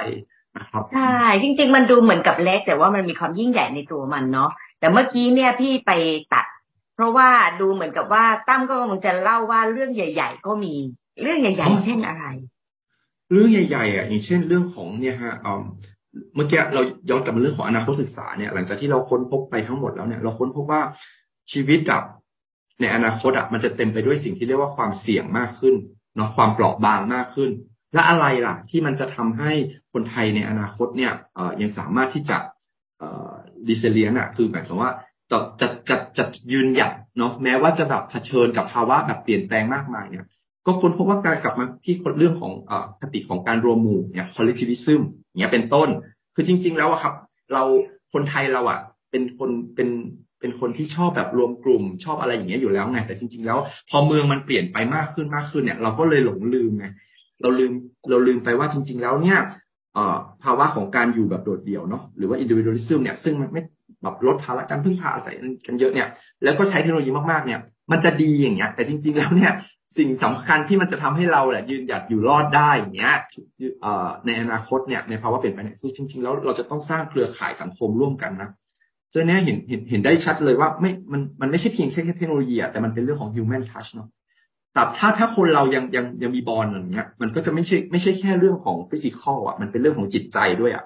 [0.58, 5.92] นะครับใช่จริง ๆ มันดูเหมือนกับเล็ก แต่ว่ามันมีความยิ่งใหญ่ในตัวมันเนาะแต่เมื่อกี้เนี่ยพี่ไป
[6.34, 6.46] ตัด
[6.96, 7.30] เพราะว่า
[7.62, 10.74] ดูเหมือนกับว่าตั้มก็กำลังจะเล่าว่าเรื่องใหญ่ ๆ ก็มี
[11.22, 12.26] เรื่องใหญ่ ๆ เช่นอะไร
[13.32, 15.34] เรื่องใหญ่ๆอะอย่างเช่นเรื่องของเนี่ยฮะ
[16.36, 20.82] เมื่อกี้เราย้อนกลับมาเรื่องของอนาคตศึกษาเนี่ย หลังจากที่เราค้นพบไปทั้งหมดแล้วเนี่ย เราค้นพบว่า
[21.52, 22.02] ชีวิตกับ
[22.82, 25.76] ในอนาคตอะมันจะเต็มไปด้วยสิ่งที่เรียกว่าความเสี่ยงมากขึ้น
[26.16, 27.50] เนาะความเปราะบางมากขึ้น
[27.94, 29.52] และอะไรล่ะ ที่มันจะทำให้
[29.94, 32.38] คนไทยในอนาคตเนี่ยเออยังสามารถที่จะ
[33.00, 33.32] เออ
[33.68, 34.92] ดิเซเลียนอะ คือหมายความว่า
[35.32, 40.26] จะจะจะจะยืนหยัดเนาะแม้ว่าจะแบบเผชิญกับภาวะแบบเปลี่ยนแปลงมากมายเนี่ย
[40.66, 45.02] ก็ค้นพบว่าการกลับมาที่เรื่องของอคติของการรวมหมู่เนี่ย collectivism
[45.40, 45.90] เนี่ยเป็นต้น
[46.36, 47.14] คือจริง ๆ แล้วอะครับ
[47.54, 47.64] เรา
[48.14, 48.80] คนไทยเราอะ
[49.12, 49.90] เป็นคนเป็น
[50.40, 56.88] เป็นคนที่ชอบแบบรวมกลุ่มชอบอะไรอย่างเงี้ยอยู่แล้วไงแต่จริง ๆ แล้วพอเมืองมันเปลี่ยนไปมากขึ้นมากขึ้นเนี่ย เราก็เลยหลงลืมไง
[57.42, 57.72] เราลืม
[58.10, 59.40] เราลืมไปว่าจริง ๆ แล้วเนี่ย
[60.44, 63.62] ภาวะของการอยู่แบบโดดเดี่ยวเนาะหรือว่า individualism เนี่ยซึ่งมันไม่
[64.02, 65.36] แบบลดภาระการพึ่งพาอาศัย
[65.68, 66.08] กันเยอะเนี่ย
[66.44, 67.60] แล้วก็ใช้เทคโนโลยีมากๆเนี่ย
[67.92, 69.52] มันจะดีอย่างเงี้ย แต่จริง ๆ แล้วเนี่ย
[69.98, 73.16] สิ่งสำคัญที่มันจะทำให้เราแหละยืนหยัดอยู่รอดได้อย่างเงี้ย
[74.26, 78.50] ในอนาคตเนี่ยในภาวะเปลี่ยนไปเนี่ยคือจริง ๆ แล้วเราจะต้องสร้างเครือข่ายสังคมร่วมกันนะ
[79.14, 84.10] ซึ่งเนี้ยเห็นเห็นเห็นได้ชัดเลยว่าไม่มันมันไม่ใช่เพียงแค่เทคโนโลยีอะแต่มันเป็นเรื่องของ human touch เนาะ
[84.74, 90.86] แต่ถ้าถ้าคนเรายังยังยังมีบอลอย่างเงี้ย มันก็จะไม่ใช่ไม่ใช่แค่เรื่องของฟิสิกอลอะมันเป็นเรื่องของจิตใจด้วยอะ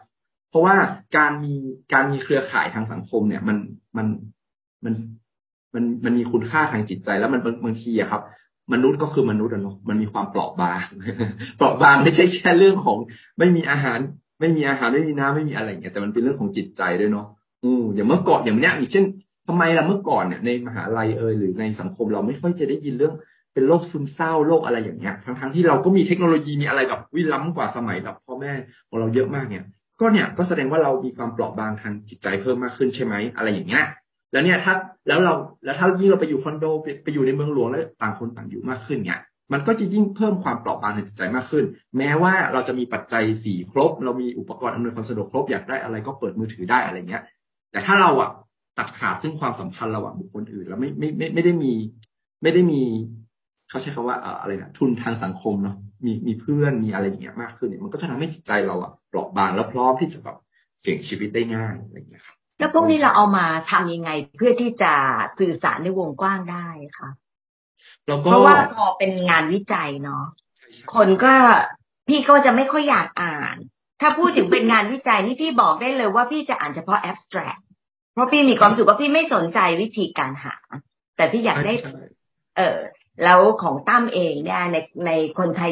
[0.50, 0.76] เพราะว่า
[1.18, 1.54] การมี
[1.94, 3.58] การมีเครือข่ายทางสังคมเนี่ย มัน
[3.98, 4.08] มัน
[4.86, 4.94] มัน
[5.74, 8.22] มันมันมีคุณค่าทางจิตใจแล้วมันบางทีอะครับ
[8.74, 10.86] มนุษย์ก็คือมนุษย์อะเนาะมันมีความเปราะบาง
[11.58, 12.98] เปราะบางไม่ใช่แค่เรื่องของ
[13.38, 14.00] ไม่มีอาหาร
[14.40, 17.28] ไม่มีอาหารไม่มีน้ำไม่มีอะไรอย่างเงี้ยแต่มันเป็นเรื่องของจิตใจด้วยเนาะ
[17.64, 19.06] อืมอย่างเมื่อก่อนอย่างเนี้ยอย่างเช่น
[19.48, 23.14] ทำไมล่ะเมื่อก่อนเนี่ยในมหาลัยเอยหรือในสังคมเราไม่ค่อยจะได้ยินเรื่อง
[23.54, 28.52] เป็นโรคซึมเศร้าโรคอะไรอย่างเงี้ยทั้งทั้งที่เราก็มีเทคโนโลยีมีอะไรแบบวิล้ำกว่าสมัยแบบพ่อแม่
[28.90, 29.66] ของเราเยอะมากเนี่ย
[30.00, 33.86] ก็เนี่ยก็แสดงว่าเรามีความเปราะบางทางจิตใจเพิ่มมากขึ้นใช่ไหมอะไรอย่างเงี้ย
[34.32, 34.74] แล้วเนี่ยถ้า
[35.08, 35.34] แล้วเรา
[35.66, 39.20] แล้วถ้ายิ่งเราไปอยู่คอนโดไปไปอยู่ในเมืองหลวงแล้วต่างคนต่างอยู่มากขึ้นเนี่ย
[39.54, 41.66] มันก็จะยิ่งเพิ่มความเปราะบางในจิตใจมากขึ้น
[41.98, 47.24] แม้ว่าเราจะมีปัจจัยสี่ครบ เรามีอุปกรณ์อำนวยความสะดวกครบอยากได้อะไรก็เปิดมือถือได้อะไรเงี้ย
[47.72, 48.30] แต่ถ้าเราอะ
[48.78, 51.74] ตัดขาดซึ่งความสัมพันธ์ระหว่างบุคคลอื่น แล้วไม่ไม่ไม่ไม่ได้มี
[52.44, 52.82] ไม่ได้มี
[53.70, 60.38] เขาใช้คำว่าอะไรนะทุนทางสังคมเนาะมีมีเพื่อนมีอะไรอย่างเงี้ยมากขึ้นเนี่ยมันก็จะทำให้จิตใจเราอะเปราะบางแล้วพร้อมที่จะแบบ
[60.82, 64.94] เสี่ยงชีวิตได้ง่ายอะไรอย่างเงี้ยครับ แล้วพวกนี้เราเอามาทำยังไง เพื่อที่จะ
[65.40, 66.68] สื่อสารในวงกว้างได้
[66.98, 67.10] ค่ะ
[68.24, 70.26] เพราะว่าพอเป็นงานวิจัยเนาะ
[70.96, 71.34] คนก็
[72.08, 73.56] พี่ก็จะไม่ค่อยอยากอ่าน
[74.02, 77.62] ถ้าพูดถึงเป็นงานวิจัยนี่พี่บอกได้เลยว่าพี่จะอ่านเฉพาะ abstract
[78.14, 80.56] เพราะพี่มีความสุขว่าพี่ไม่สนใจวิธีการหา
[81.18, 81.74] แต่พี่อยากได้
[82.58, 82.78] เออ
[83.24, 85.72] แล้วของตั้มเองเนี่ยในในคนไทย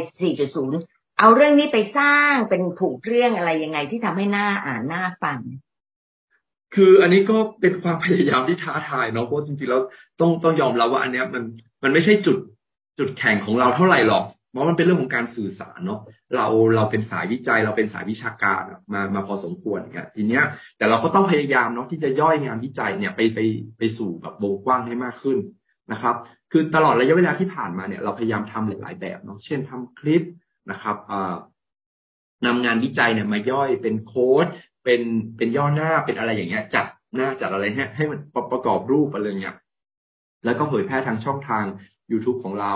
[0.59, 5.39] 4.0 เอาเรื่องนี้ไปสร้างเป็นผูกเรื่องอะไรยังไงที่ทำให้หน้าอ่านหน้าฟัง
[6.75, 9.81] คืออันนี้ก็เป็นความพยายามที่ท้าทายเนาะเพราะจริงๆแล้ว
[10.19, 11.43] ต้องต้องยอมรับว่าอันเนี้ยมัน
[11.83, 12.37] มันไม่ใช่จุด
[12.99, 15.99] จุดแข่งของเราเท่าไหร่หรอกเพราะมันเป็นเรื่องของการสื่อสารเนาะ
[16.35, 18.61] เราเราเป็นสายวิจัยเราเป็นสายวิชาการ
[18.93, 20.43] มามาพอสมควรเนี่ยทีเนี้ย
[20.77, 23.39] แต่เราก็ต้องพยายามเนาะที่จะย่อยงานวิจัยเนี่ยไปไป
[23.77, 25.37] ไปสู่แบบวงกว้างให้มากขึ้น
[25.91, 26.15] นะครับ
[26.51, 30.23] คือตลอดระยะเวลาที่ผ่านมาเนี่ยเราพยายามทำหลาย ๆ แบบเนาะเช่นทำคลิป
[30.71, 30.97] นะครับ
[32.45, 34.47] นำงานวิจัยเนี่ยมาย่อยเป็นโค้ด
[34.87, 35.03] เป็น
[35.37, 38.19] เป็นย่อหน้าเป็นอะไรอย่างเงี้ย จัดหน้าจัดอะไรให้ให้มัน
[38.51, 39.55] ประกอบรูปอะไรเงี้ย
[40.45, 41.63] แล้วก็เผยแพร่ทางช่องทาง
[42.11, 42.73] YouTube ของเรา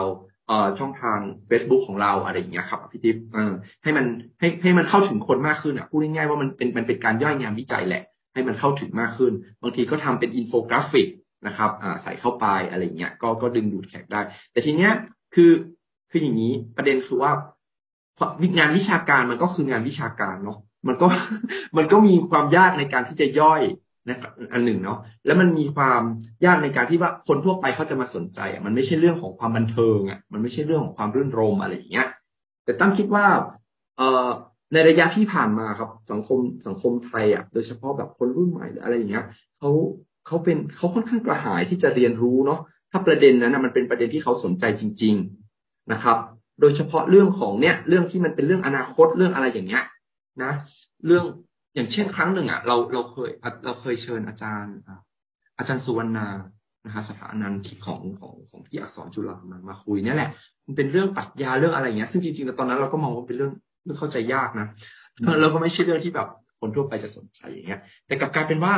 [0.48, 1.20] เอ่อช่องทาง
[1.50, 4.06] Facebook ของเราอะไรอย่างเงี้ยครับพี่ทิพย์เออให้มัน
[4.40, 11.08] ให้ให้มันเข้าถึงคนมากขึ้นอะพูดง่ายๆว่ามันเป็นมันเป็นการย่อยงานวิจัยแหละ ให้มันเข้าถึงมากขึ้น บางทีก็ทำเป็นอินโฟกราฟิก
[11.48, 14.22] นะครับอ่าใส่เข้าไปอะไรเงี้ยก็ก็ดึงดูดแขกได้
[14.52, 14.92] แต่ทีเนี้ย
[15.36, 15.52] คือ
[16.12, 17.32] คืออย่างนี้ประเด็นคือว่า
[18.58, 21.08] งานวิชาการมันก็คืองานวิชาการเนาะ มันก็
[21.78, 23.62] มันก็มีความยากในการที่จะย่อย
[24.10, 24.18] นะ
[24.54, 26.02] อันหนึ่งเนาะแล้วมันมีความ
[26.46, 32.08] ยากในการที่ว่าคนทั่วไปเขาจะมาสนใจอะมันไม่ใช่เรื่องของความบันเทิงอะมันไม่ใช่เรื่องของความรื่นรมย์อะไรอย่างเงี้ย
[32.64, 33.26] แต่ตั้งคิดว่า
[33.98, 34.28] เอ่อ
[34.74, 39.26] ในระยะที่ผ่านมาครับ สังคมสังคมไทยอะโดยเฉพาะแบบคนรุ่นใหม่หรืออะไรอย่างเงี้ย
[39.60, 39.72] เขา
[40.28, 42.60] เขาเป็นเขาค่อนข้างกระหายที่จะเรียนรู้เนาะ
[42.92, 45.16] ถ้าประเด็นนั้นนะมันเป็นประเด็นที่เขาสนใจจริง
[45.54, 46.18] ๆนะครับ
[46.62, 49.84] โดยเฉพาะเรื่องของเนี่ยเรื่องที่มันเป็นเรื่องอนาคตเรื่องอะไรอย่างเงี้ย
[50.44, 50.52] นะ
[51.06, 51.26] เรื่อง
[51.76, 53.30] อย่างเช่นครั้งหนึ่งอะเราเราเคย
[53.66, 54.76] เราเคยเชิญอาจารย์
[55.58, 56.28] อาจารย์สุวรรณา
[56.86, 60.30] นะคะสถานันท์ของของของที่อักษรจุฬามามาคุยนี่แหละ
[60.66, 63.52] มันเป็นเรื่องปรัชญาเรื่องอะไรเงี้ย ซึ่งจริงๆตอนนั้นเราก็มองว่าเป็นเรื่อง
[63.84, 64.68] เรื่องเข้าใจยากนะ
[65.40, 66.28] แล้วก็ไม่ใช่เรื่องที่แบบ
[66.60, 68.74] คนทั่วไปจะสนใจอย่างเงี้ย แต่กลับกลายเป็นว่า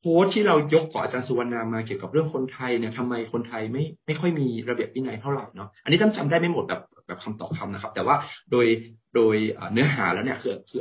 [0.00, 8.16] โพสที่เรายกของอาจารย์สุวรรณามาเกี่ยวกับเรื่องคนไทยเนี่ยทำไมคนไทยไม่ไม่ค่อยมีระเบียบวินัยเท่าไหร่เนาะอันนี้จำจำได้ไม่หมดแบบ แบบคำต่อคำนะครับ แต่ว่า
[8.50, 8.66] โดย
[9.14, 9.36] โดย
[9.72, 10.80] เนื้อหาแล้วเนี่ยคือคือ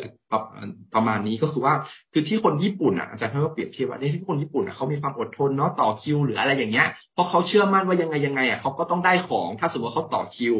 [0.94, 1.74] ประมาณนี้ก็คือว่า
[2.14, 10.56] คือที่คนญี่ปุ่นอะอาจารย์เขาเปรียบเทียบว่าที่คนญี่ปุ่นอะเขามีความอดทนเนาะต่อคิว หรืออะไรอย่างเงี้ยเพราะเขาเชื่อมั่นว่ายังไงยังไงอะเขาก็ต้องได้ของถ้าสมมติว่าเขาต่อคิว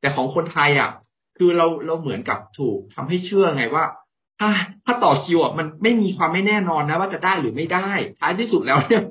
[0.00, 0.90] แต่ของคนไทยอะ
[1.38, 3.84] คือเราเราเหมือนกับถูกทำให้เชื่อไงว่า
[4.40, 4.48] ถ้า
[4.84, 7.88] ถ้าต่อคิวอะมันไม่มีความไม่แน่นอนนะ ว่าจะได้หรือไม่ได้
[8.20, 9.02] ท้ายที่สุดแล้วเนี่ย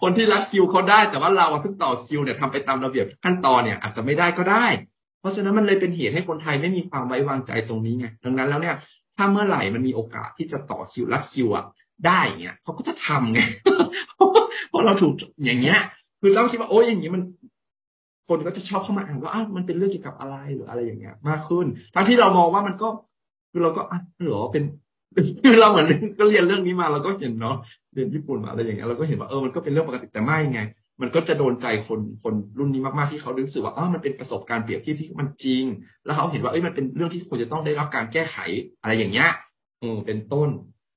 [0.00, 4.66] คนที่รัดคิวเขาได้ แต่ว่าเราเพิ่งต่อคิวเนี่ยทำไปตามระเบียบขั้นตอนเนี่ย อาจจะไม่ได้ก็ได้
[5.20, 8.76] เพราะฉะนั้นมันเลยเป็นเหตุให้คนไทยไม่มีความไว้วางใจตรงนี้ไงดังนั้นแล้วเนี่ย
[9.16, 11.64] ถ้าเมื่อไหร่มันมีโอกาสที่จะต่อคิวรัดคิวอะ
[12.06, 13.40] ได้เงี้ยเขาก็จะทำไง
[14.68, 15.12] เพราะเราถูก
[15.44, 15.78] อย่างเงี้ย
[16.20, 17.22] คือเราคิดว่าโอ้ยอย่างนี้ยมัน
[18.28, 22.88] คนก็จะชอบเข้ามาอ่านว่าอ้าวมันเป็นเรื่องเกี่ยวกับอะไรหรืออะไรอย่างเงี้ย มากขึ้นทั้งที่เรามองว่ามันก็
[23.50, 23.98] คือเราก็อะ
[24.30, 24.64] หรอเป็น
[25.60, 25.86] เราเหมือน
[26.18, 27.56] ก็เรียนเรื่องนี้มาเราก็เห็นเนาะ
[27.94, 30.60] เรียนญี่ปุ่นมาอะไรอย่างเงี้ยเราก็เห็นว่าเออมันก็เป็นเรื่องปกติแต่ไม่ไง
[31.00, 35.64] มันก็จะโดนใจคนคนรุ่นนี้มากๆที่เขารู้สึกว่าอ๋อมันเป็นประสบการณ์เปรียบเทียบที่มันจริง
[36.04, 38.36] แล้วเขาเห็นว่าเอ้ยมันเป็นเรื่องที่ควรจะต้องได้รับการแก้ไข
[38.82, 39.30] อะไรอย่างเงี้ย
[39.82, 40.48] อืมเป็นต้น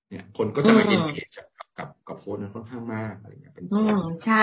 [0.10, 1.48] เนี่ย คนก็จะมาเอ็นเกจกับ
[1.78, 4.42] กับกับโพสนั้นค่อนข้างมากอะไรเงี้ยเป็นอืมใช่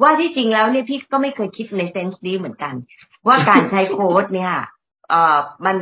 [0.00, 2.74] ว่าที่จริงแล้วเนี่ยพี่ก็ไม่เคยคิดในเซนส์นี้เหมือนกัน
[3.26, 4.52] ว่าการใช้โค้ดเนี่ย
[5.08, 5.76] เอ่อมัน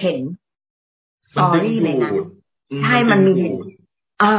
[0.00, 0.20] เห็น
[1.30, 2.14] สตอรี่ในนั้น
[2.80, 3.52] ใช่มันมีเห็น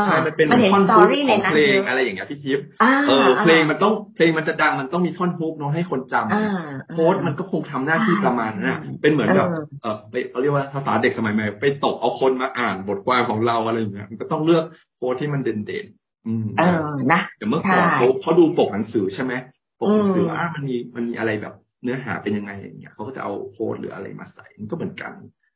[0.05, 2.65] ใช่มันเป็นท่อนฮุกของเพลงอะไรอย่างเงี้ยพี่ทิพย์
[3.07, 9.47] เออเพลงมันต้องเพลงมันจะดังมันต้องมีท่อนฮุกเนาะให้คนจำโค้ดมันก็คงทำหน้าที่ประมาณนั้นเป็นเหมือนแบบ
[9.81, 14.63] เออไปเขาเรียกว่าภาษาเด็กสมัยใหม่ไปตกเอาคนมาอ่านบทความของเราอะไรอย่างเงี้ยมันก็ต้องเลือก
[14.97, 16.79] โค้ดที่มันเด่นๆอืมเออ
[17.13, 19.33] นะแต่เมื่อก่อนเขาเขาดูปกหนังสือใช่ไหม
[19.79, 25.13] ปกหนังสืออ่ามันมีมันมีอะไรแบบเนื้อหาเป็นยังไงอย่างเงี้ยเขาก็จะเอาโค้ดหรืออะไรมาใส่มันก็เหมือนกัน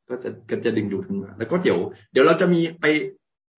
[0.09, 1.79] ก็จะก็จะดึงดูดขึ้นมา แล้วก็เดี๋ยว
[2.11, 2.85] เดี๋ยวเราจะมีไป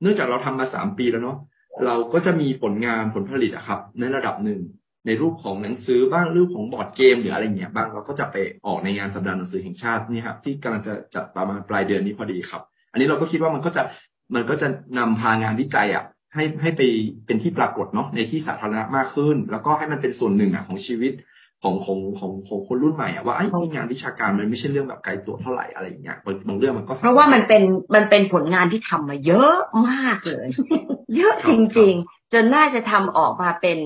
[0.01, 1.37] เนื่องจากเราทำมาสามปีแล้วเนาะ
[1.85, 4.59] เราก็จะมีผลงานผลผลิตอะครับ ในระดับหนึ่ง
[5.05, 8.35] ในรูปของหนังสือบ้างรูปของบอร์ดเกมหรืออะไรเงี้ยบ้างเราก็จะไป
[8.65, 13.83] ออกในงานสัปดาห์หนังสือแห่งชาตินี่ครับที่กำลังจะจัดประมาณปลายเดือนนี้พอดีครับ อันนี้เราก็คิดว่ามันก็จะ
[14.35, 16.81] มันก็จะนำพางานวิจัยอะให้ให้ไป
[17.25, 21.13] เป็นที่ปรากฏเนาะในที่สาธารณะมากขึ้น แล้วก็ให้มันเป็นส่วนหนึ่งอะของชีวิต
[21.63, 26.17] ของของของของคนรุ่นใหม่อะว่าไอ้งานวิชาการมันไม่ใช่เรื่องแบบไกลตัวเท่าไหร่อะไรอย่างเงี้ย
[26.47, 27.63] บางเรื่องมันก็เพราะว่ามันเป็น
[27.95, 29.57] มันเป็นผลงานที่ทำมาเยอะ
[29.89, 30.47] มากเลย
[31.17, 33.77] เยอะจริง ๆ จนน่าจะทำออกมาเป็น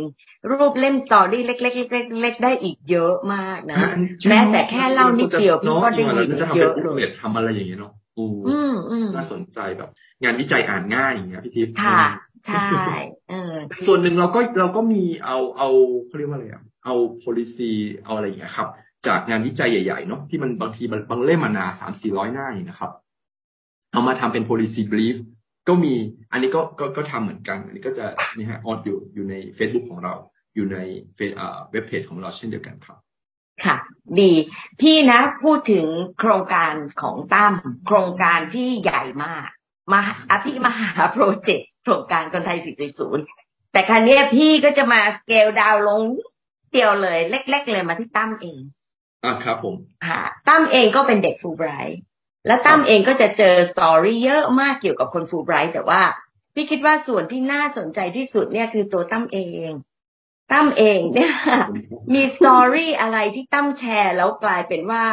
[0.51, 3.77] รูปเล่มสตอรี่เล็กๆเล็กๆได้อีกเยอะมากนะ
[4.29, 8.25] แม้แต่แค่เล่านิดเดียวพี่ก็ได้อีกเยอะเลยทำอะไรอย่างเงี้ยเนาะอื
[8.71, 8.73] ม
[9.15, 9.89] น่าสนใจแบบ
[10.23, 12.03] งานวิจัยอ่านง่ายอย่างเงี้ยพี่ทิพย์ค่ะ
[12.47, 12.65] ใช่
[13.87, 15.69] ส่วนหนึ่งเราก็เราก็มีเอาเอา
[16.07, 17.71] เขาเรียกว่าอะไรอะ เอา policy
[18.03, 18.67] เอาอะไรอย่างเงี้ยครับ
[19.07, 22.91] จากงานวิจัยใหญ่ๆเนาะที่มันบางทีมันบางเล่มมานาสามสี่ร้อยหน้าอย่างนะครับ
[23.91, 25.17] เอามาทำเป็น policy brief
[25.67, 25.93] ก็มี
[26.31, 30.13] อันนี้ก็ก็ก็ทำเหมือนกัน อันนี้ก็จะนี่ฮะออนอยู่อยู่ใน Facebook ของเรา
[30.55, 30.77] อยู่ใน
[31.15, 31.31] เฟซ
[31.71, 32.97] เว็บเพจของเราเช่นเดียวกันครับ
[33.65, 33.75] ค่ะ
[34.19, 34.31] ดี
[34.81, 35.87] พี่นะพูดถึง
[36.19, 37.53] โครงการของตั้ม
[37.87, 39.47] โครงการที่ใหญ่มาก
[39.91, 42.59] มาอภิมหาโปรเจกต์โครงการคนไทย
[43.15, 46.01] 4.0 แต่ครั้นี้พี่ก็จะมาสเกลดาวลง
[46.73, 48.61] เดียวเลย เล็ก ๆ เลยมาที่ตั้มเอง
[49.23, 49.75] อ่าครับ ผม
[50.07, 51.99] ค่ะตั้มเองก็เป็นเด็กฟูไบรท์
[52.47, 56.01] แล้วตั้มเองก็จะเจอ story เยอะมากเกี่ยวกับคนฟูไบรท์แต่ว่า
[56.53, 59.69] พี่คิดว่าส่วนที่น่าสนใจที่สุดเนี่ยคือตัวตั้มเอง
[60.51, 61.33] ตั้มเองเนี่ย
[62.13, 65.05] มี story อะไรที่ตั้มแชร์แล้วกลายเป็นว่า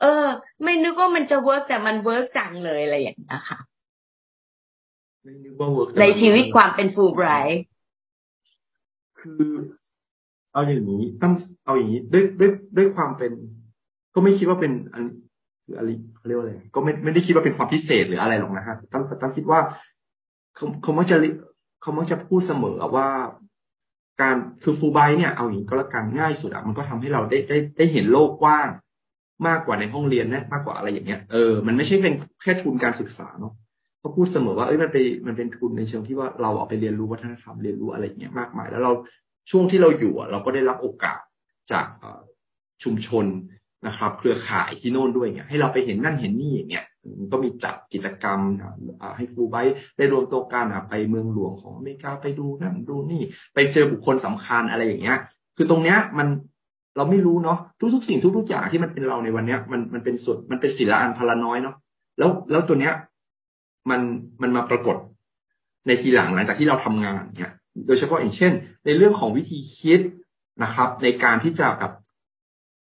[0.00, 0.24] เออ
[0.62, 3.58] ไม่นึกว่ามันจะ work แต่มัน work จังเลยอะไรอย่างนี้ค่ะ
[6.00, 7.62] ในชีวิตความเป็นฟูไบรท์
[9.20, 9.44] คือ
[10.54, 11.32] เอาอย่างนี้ต้อง
[11.66, 13.32] เอาอย่างนี้ด้วยด้วยด้วยความเป็น
[14.14, 15.04] ก็ไม่คิดว่าเป็นอัน
[15.64, 19.60] คืออะไรเขาเรียกว่าอะไรก็ไม่ไม่ได้คิดว่าเป็นความพิเศษหรืออะไรหรอกนะฮะต้องต้องคิดว่า
[20.56, 21.16] เขาเขามักจะ
[21.82, 23.08] เขามักจะพูดเสมอว่า
[24.20, 28.68] การคือฟูไบเนี่ยเอาอย่างนี้ก็แล้วกันง่ายสุดอะมันก็ทำให้เราได้ได้ได้เห็นโลกกว้าง
[29.46, 33.52] มากกว่าในห้องเรียนนะมากกว่าอะไรอย่างเงี้ยเออมันไม่ใช่เป็นแค่ทุนการศึกษาเนาะ
[34.00, 38.92] เขาพูดเสมอว่าเอ้ยมันเป็นมันเป็นทุนในเชิงที่ว่าเราเอาไปเรียนรู้วัฒนธรรมเรียนรู้อะไรเงี้ยมากมาย แล้วเรา
[39.50, 41.18] ช่วงที่เราอยู่เราก็ได้รับโอกาส
[41.72, 41.86] จาก
[42.82, 43.26] ชุมชน
[43.86, 46.84] นะครับ เครือข่ายที่โน่นด้วยเนี่ยให้เราไปเห็นนั่นเห็นนี่อย่างเงี้ย
[47.32, 48.38] ก็มีจัดกิจกรรม
[49.16, 49.56] ให้ฟูไบ
[49.96, 53.22] ได้รวมตัวกันไปเมืองหลวงของอเมริกาไปดูนั่นดูนี่
[53.54, 55.18] ไปเจอบุคคลสำคัญอะไรอย่างเงี้ย
[55.56, 56.28] คือตรงเนี้ยมัน
[56.96, 57.58] เราไม่รู้เนาะ
[57.94, 61.76] ทุกๆสิ่งทุกๆอย่างที่มันเป็นเราในวันเนี้ย มันมันเป็นส่วนมันเป็นศิลาอันพลาน้อยเนาะ
[62.18, 62.94] แล้วแล้วตัวเนี้ย
[63.90, 64.00] มัน
[64.42, 64.96] มันมาปรากฏ
[65.86, 67.52] ในทีหลังหลังจากที่เราทำงานเนี่ย
[67.86, 68.52] โดยเฉพาะอย่างเช่น
[68.84, 70.00] ในเรื่องของวิธีคิด
[70.62, 71.92] นะครับ ในการที่จะแบบ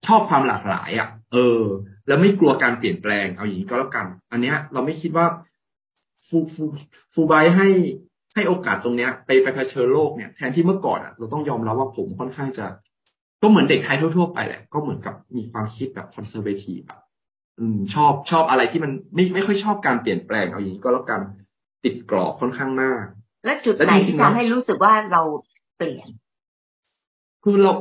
[0.06, 1.62] ชอบความหลากหลายอะ่ะ เออ
[2.06, 5.26] แล้วไม่กลัวการเปลี่ยนแปลงเอาอย่างนี้ก็แล้วกัน อันเนี้ย เราไม่คิดว่า
[6.28, 6.64] ฟูฟู
[7.14, 7.68] ฟูไบให้
[8.34, 12.66] ให้โอกาสตรงเนี้ย ไปไปเผชิญโลกเนี่ยแทนที่เมื่อก่อนอะเราต้องยอมรับว่าผมค่อนข้างจะ
[13.42, 17.00] ก็เหมือนเด็กไทยทั่ว ๆ ไปแหละ ก็เหมือนกับมีความคิดแบบคอนเซอร์เวทีฟแบบ
[17.60, 21.20] อืม ชอบชอบอะไรที่มันไม่ไม่ค่อยชอบการเปลี่ยนแปลงเอาอย่างนี้ก็แล้วกัน
[21.84, 23.04] ติดกรอบค่อนข้างมาก
[23.44, 25.22] และจุดไหนที่ทำให้รู้สึกว่าเรา
[25.76, 26.08] เปลี่ยน
[27.44, 27.72] คือเรา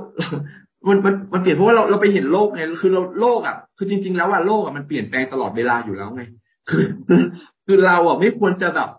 [0.87, 6.23] มันมันมันเปลี่ยนเพราะว่าเราเราไปเห็นโลกไงคือเราโลกอะคือจริง ๆ แล้วอะโลกอะมันเปลี่ยนแปลงตลอดเวลาอยู่แล้วไง
[6.69, 6.83] คือ
[7.65, 8.89] คือเราอะไม่ควรจะแบบ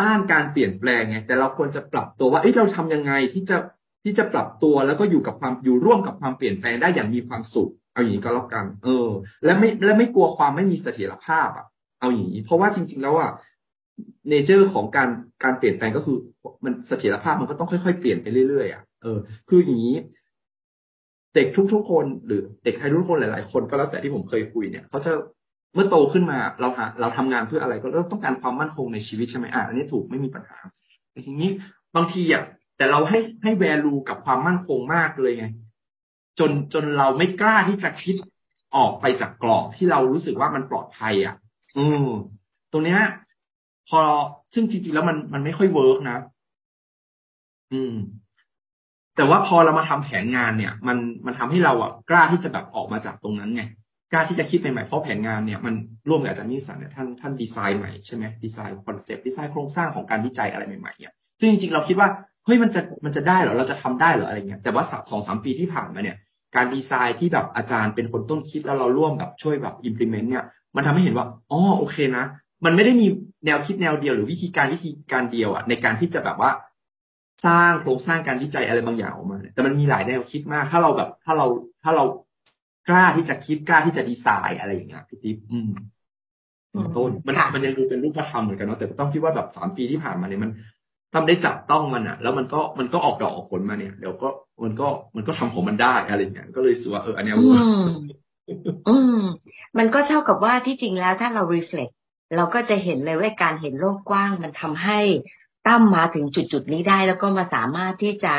[0.00, 3.56] ต้านการเปลี่ยนแปลงไงแต่เราควรจะปรับตัวว่าเอ้ยเราทำยังไงที่จะ
[4.04, 9.08] ที่จะปรับตัวแล้วก็อยู่กับความอยู่ร่วมกับความเปลี่ยนแปลงได้อย่างมีความสุข เอาอย่างนี้ก็แล้วกัน เออ
[9.44, 11.66] และไม่และไม่กลัวความไม่มีเสถียรภาพอะ
[12.00, 13.30] เอาอย่างนี้เพราะว่าจริง ๆ แล้วอะ
[14.28, 15.08] เนเจอร์ของการ
[15.44, 16.16] การเปลี่ยนแปลงก็คือ
[16.64, 19.96] มันเสถียรภาพมันก็ต้องค่อยๆเปลี่ยนไปเรื่อยๆอะเออคืออย่างนี้
[21.34, 25.12] เด็กทุกๆคนหรือเด็กไทยทุกคนหลายๆคนก็แล้วแต่ที่ผมเคยคุยเนี่ยเขาจะ
[25.74, 30.58] เมื่อโตขึ้นมาเราหาเราทำงานเพื่ออะไรก็เราต้องการความมั่นคงในชีวิตใช่ไหมอะอันนี้ถูกไม่มีปัญหา
[31.10, 31.50] แต่ทีนี้
[31.96, 32.42] บางทีอะ
[32.76, 35.46] แต่เราให้ให้แวลูกับความมั่นคงมากเลยไง
[36.38, 38.16] จนจนเราไม่กล้าที่จะคิด
[38.76, 41.34] ออกไปจากกรอบที่เรารู้สึกว่ามันปลอดภัย อะ
[41.78, 42.08] อืม
[42.72, 43.00] ตรงเนี้ย
[43.88, 44.00] พอ
[44.54, 46.18] ซึ่งจริงๆแล้วมันมันไม่ค่อย work นะ
[47.72, 47.94] อืม
[49.16, 53.62] แต่ว่าพอเรามาทำแผนงานเนี่ย มันมันทำให้เราอะกล้าที่จะแบบออกมาจากตรงนั้นไง
[54.12, 55.74] กล้าที่จะคิดใหม่ๆเพราะแผนงานเนี่ยมัน
[56.08, 62.08] ร่วมกับอาจารย์มิ่งสรรพ์เนี่ยท่านท่านดีไซน์ใหม่ใช่ไหม design concept design โครงสร้างของการวิจัยอะไรใหม่ๆเนี่ยซึ่งจริงๆเราคิดว่า
[62.44, 66.16] เฮ้ยมันจะมันจะได้เหรอเราจะทำได้เหรออะไรเงี้ยแต่ว่าสองสามปีที่ผ่านมาเนี่ย
[66.56, 70.44] การดีไซน์ที่แบบอาจารย์เป็นคนต้นคิดแล้วเราร่วมแบบช่วยแบบ implement เนี่ย
[70.76, 72.24] มันทำให้เห็นว่า อ๋อ โอเคนะ
[72.64, 73.06] มันไม่ได้มี
[73.46, 76.50] แนวคิดแนวเดียวหรือวิธีการวิธีการเดียวอะในการที่จะแบบว่า
[77.46, 81.46] สร้างโครงสร้างการวิจัยอะไรบางอย่างออกมา แต่มันมีหลายแนวคิดมาก ถ้าเราแบบ ถ้าเรา
[81.84, 82.04] ถ้าเรา
[82.88, 85.70] กล้าที่จะคิดกล้าที่จะดีไซน์อะไรอย่างเงี้ยพี่ติ๊บอืม
[86.96, 90.50] ต้นมันมันยังดูเป็นรูปธรรมเหมือนกันเนาะแต่ต้องคิดว่าแบบสามปีที่ผ่านมาเนี่ยมัน
[91.14, 94.28] ทำได้จับต้องมันอะแล้วมันก็มันก็ออกดอกออกผลมาเนี่ยเดี๋ยวก็
[94.64, 97.46] มันก็มันก็ทำของมันได้อะไรเงี้ยก็เลยสัวเอออันนี้อื
[97.80, 97.84] ม
[98.88, 99.20] อืม
[99.78, 101.94] มันก็เท่ากับว่าที่จริงแล้วถ้าเรา reflect
[102.36, 105.00] เราก็จะเห็นเลยว่าการเห็นโลกกว้างมันทำให้
[105.66, 108.34] ตั้มมาถึงจุดจุดนี้ได้ แล้วก็มาสามารถที่จะ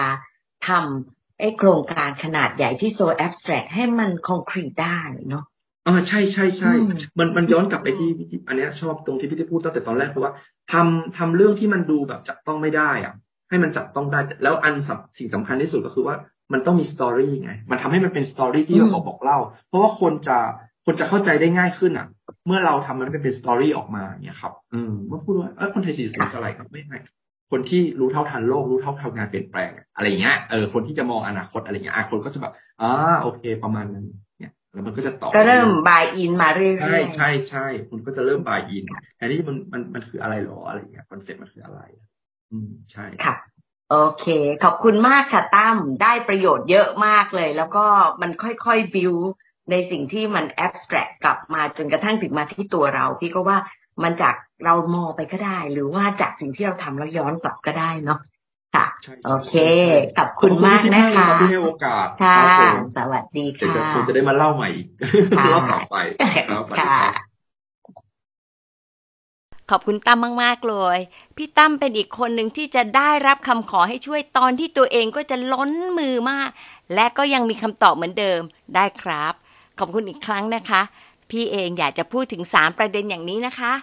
[0.68, 4.98] ทำไอ้โครงการขนาดใหญ่ที่โซแอบสแตรกให้มันคอนกรีตได้
[5.30, 5.44] เนาะ
[5.88, 6.72] อ่าใช่ใช่ใช่
[7.20, 8.10] มันมันย้อนกลับไปที่
[8.48, 10.34] อันนี้ชอบตรงที่พี่ที่พูดตั้งแต่ตอนแรกเพราะว่า
[10.72, 13.14] ทำทำเรื่องที่มันดูแบบจับต้องไม่ได้อะ
[13.50, 14.74] ให้มันจับต้องได้ แล้วอัน
[15.18, 16.16] สิ่งสำคัญที่สุดก็คือว่า
[16.54, 20.38] มันต้องมี story ไง มันทำให้มันเป็น story ที่เราบอกเล่า เพราะว่าคนจะ
[20.86, 22.08] คนจะเข้าใจได้ง่ายขึ้นอะ
[22.46, 27.00] เมื่อเราทำมันเป็น story ออกมาเนี่ยครับอืมเมื่อพูดว่าเออคนไทยสี่จุดศูนย์อะไรครับไม่ไม่
[27.52, 34.06] คนที่รู้เท่าทันโลกรู้เท่าทันการเปลี่ยนแปลงอะไรเงี้ยเออคนที่จะมองอนาคตอะไรเงี้ยคนก็จะแบบอ่าโอเค ประมาณนั้น
[34.76, 38.84] แล้วมันก็จะต่อก็เริ่ม buy in มาเรื่อยๆใช่ใช่ใช่คุณก็จะเริ่ม buy in
[39.18, 41.82] แทนที่มันมันมันคืออะไรหรออะไรเงี้ย concept มันคืออะไร
[42.52, 43.36] อืมใช่ค่ะ
[43.92, 44.26] โอเค
[44.64, 47.86] ขอบคุณมากค่ะตั้มได้ประโยชน์เยอะมากเลย แล้วก็
[48.22, 49.14] มันค่อยๆบิว
[49.72, 53.58] ในสิ่งที่มัน abstract กลับมาจนกระทั่งถึงมาที่ตัวเรา พี่ก็ว่า
[54.04, 58.20] มันจากเรามองไปก็ได้ หรือว่าจากสิ่งที่เราทำแล้วย้อนกลับก็ได้เนาะ
[58.76, 58.86] ค่ะ
[59.26, 59.54] โอเค
[60.18, 62.40] ขอบคุณมากนะคะที่ให้โอกาสค่ะ
[62.98, 64.88] สวัสดีค่ะคงจะได้มาเล่าใหม่อีก
[65.52, 65.96] เล่าต่อไป
[66.80, 67.00] ค่ะ
[69.72, 70.98] ขอบคุณตั้มมากๆเลย
[71.36, 76.50] พี่ตั้มเป็นอีกคนหนึ่งที่จะได้รับคำขอให้ช่วยตอนที่ตัวเองก็จะล้นมือมาก
[76.94, 78.42] และก็ยังมีคำตอบเหมือนเดิม
[78.76, 79.34] ได้ครับ
[79.80, 80.82] ขอบคุณอีกครั้งนะคะ
[81.30, 83.74] พี่เองอยากจะพูดถึงสามประเด็นอย่างนี้นะคะ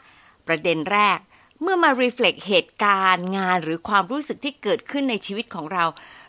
[0.47, 1.19] ประเด็นแรก
[1.63, 5.85] เมื่อมา reflect เหตุการณ์งานหรือความรู้สึกที่เกิดขึ้นในชีวิตของเรา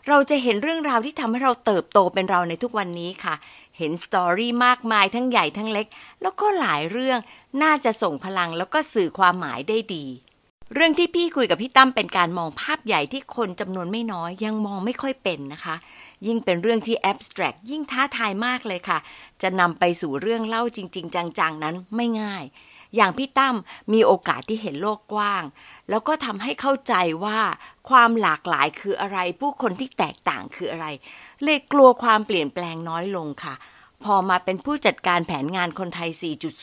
[0.08, 3.34] เราจะเห็นเรื่องราวที่ทำให้เราเติบโตเป็นเราในทุกวันนี้ค่ะ
[3.78, 5.86] เห็นสตอรี่มากมายทั้งใหญ่ทั้งเล็ก
[6.22, 7.18] แล้วก็หลายเรื่อง
[7.62, 10.06] น่าจะส่งพลังแล้วก็สื่อความหมายได้ดี
[10.74, 15.76] เรื่องที่พี่คุยกับพี่ตั้มเป็นการมองภาพใหญ่ที่คนจำนวนไม่น้อยยังมองไม่ค่อยเป็นนะคะ
[16.26, 18.98] ยิ่งเป็นเรื่องที่แอบสแตรกยิ่งท้าทายมากเลยค่ะ
[19.42, 22.44] จะนำไปสู่เรื่องเล่าจริง ๆ จัง ๆ นั้นไม่ง่าย
[22.96, 23.56] อย่างพี่ตั้ม
[23.92, 25.42] มีโอกาสที่เห็นโลกกว้าง
[25.88, 27.38] แล้วก็ทำให้เข้าใจว่า
[27.88, 30.86] ความหลากหลายคืออะไร ผู้คนที่แตกต่างคืออะไร
[31.42, 33.54] เลยกลัวความเปลี่ยนแปลงน้อยลงค่ะ
[34.04, 36.10] พอมาเป็นผู้จัดการแผนงานคนไทย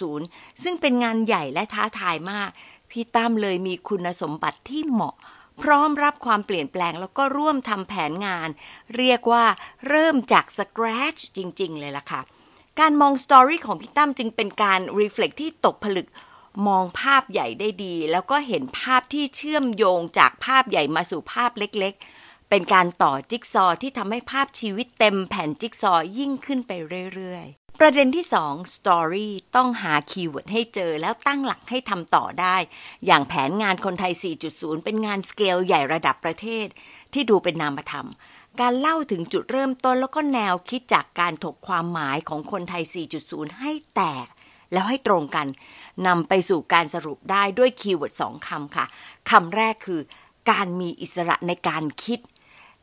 [0.06, 2.50] 4.0 ซึ่งเป็นงานใหญ่และท้าทายมาก
[2.90, 5.16] พี่ตั้มเลยมีคุณสมบัติที่เหมาะ
[5.62, 8.50] พร้อมรับความเปลี่ยนแปลงแล้วก็ร่วมทำแผนงาน
[8.98, 9.46] เรียกว่า
[9.88, 12.22] เริ่มจากสครัชจริง ๆ เลยล่ะค่ะ
[12.80, 16.08] การมอง story ของพี่ตั้มจึงเป็นการ reflect ที่ตกผลึก
[16.68, 26.72] มองภาพใหญ่ได้ดี แล้วก็เห็นภาพที่เชื่อมโยงจากภาพใหญ่มาสู่ภาพเล็กๆ เป็นการต่อจิ๊กซอที่ทำให้ภาพชีวิตเต็มแผ่นจิ๊กซอยิ่งขึ้นไป
[27.16, 32.56] เรื่อยๆ ประเด็นที่ 2 Story ต้องหา keyword ให้เจอแล้วตั้งหลักให้ทำต่อได้
[33.06, 34.14] อย่างแผนงานคนไทย
[34.50, 36.68] 4.0 เป็นงานสเกลใหญ่ระดับประเทศ
[37.14, 38.08] ที่ดูเป็นนามธรรม
[38.60, 42.84] การเล่าถึงจุดเริ่มต้นแล้วก็แนวคิดจากการถกความหมายของคนไทย
[43.24, 44.28] 4.0 ให้แตก
[44.74, 45.48] แล้วให้ตรงกัน
[46.08, 48.86] นำไปสู่การสรุปได้ด้วย keyword สองคำค่ะ
[49.30, 50.02] คำแรกคือ
[50.52, 52.20] การมีอิสระในการคิด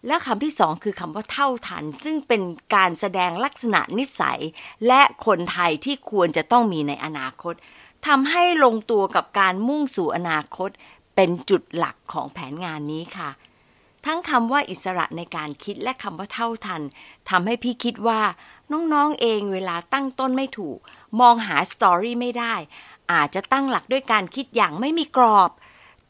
[0.06, 2.42] และคำที่สองคือคำว่าเท่าทัน ซึ่งเป็น
[2.74, 4.40] การแสดงลักษณะนิสัย
[4.87, 7.54] และคนไทยที่ควรจะต้องมีในอนาคต
[8.06, 10.70] ทำให้ลงตัวกับการมุ่งสู่อนาคต
[11.14, 13.30] เป็นจุดหลักของแผนงานนี้ค่ะ
[14.06, 16.82] ทั้งคำว่าอิสระในการคิดและคำว่าเท่าทัน
[17.30, 18.20] ทำให้พี่คิดว่า
[18.72, 20.78] น้องๆเองเวลาตั้งต้นไม่ถูก
[21.20, 22.54] มองหาสตอรี่ไม่ได้
[23.12, 25.50] อาจจะตั้งหลักด้วยการคิดอย่างไม่มีกรอบ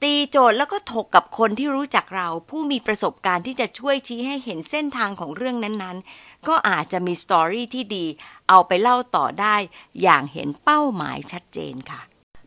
[0.02, 8.06] ตีโจทย์แล้วก็ถกกับคนที่รู้จักเรา ผู้มีประสบการณ์ที่จะช่วยชี้ให้เห็นเส้นทางของเรื่องนั้นๆ ก็อาจจะมีสตอรี่ที่ดี
[8.48, 9.56] เอาไปเล่าต่อได้
[10.02, 12.00] อย่างเห็นเป้าหมายชัดเจนค่ะ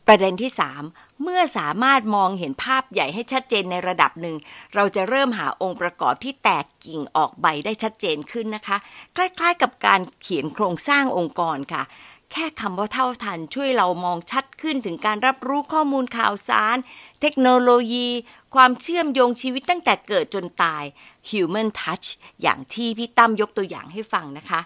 [0.08, 0.52] ประเด็นที่
[0.88, 4.36] 3 เมื่อสามารถมองเห็นภาพใหญ่ให้ชัดเจนในระดับหนึ่ง
[4.76, 8.78] เราจะเริ่มหาองค์ประกอบที่แตกกิ่งออกใบได้ชัดเจนขึ้นนะคะ
[9.16, 11.84] คล้ายๆ กับการเขียนโครงสร้างองค์กรค่ะ
[12.32, 16.78] แค่คำว่าเท่าทันช่วยเรามองชัดขึ้นถึงการรับรู้ข้อมูลข่าวสาร
[17.22, 18.08] เทคโนโลยี
[18.56, 20.84] ความเชื่อมโยงชีวิตตั้งแต่เกิดจนตาย
[21.30, 22.08] Human Touch
[22.42, 24.60] อย่างที่พี่ตั้มยกตัวอย่างให้ฟังนะคะ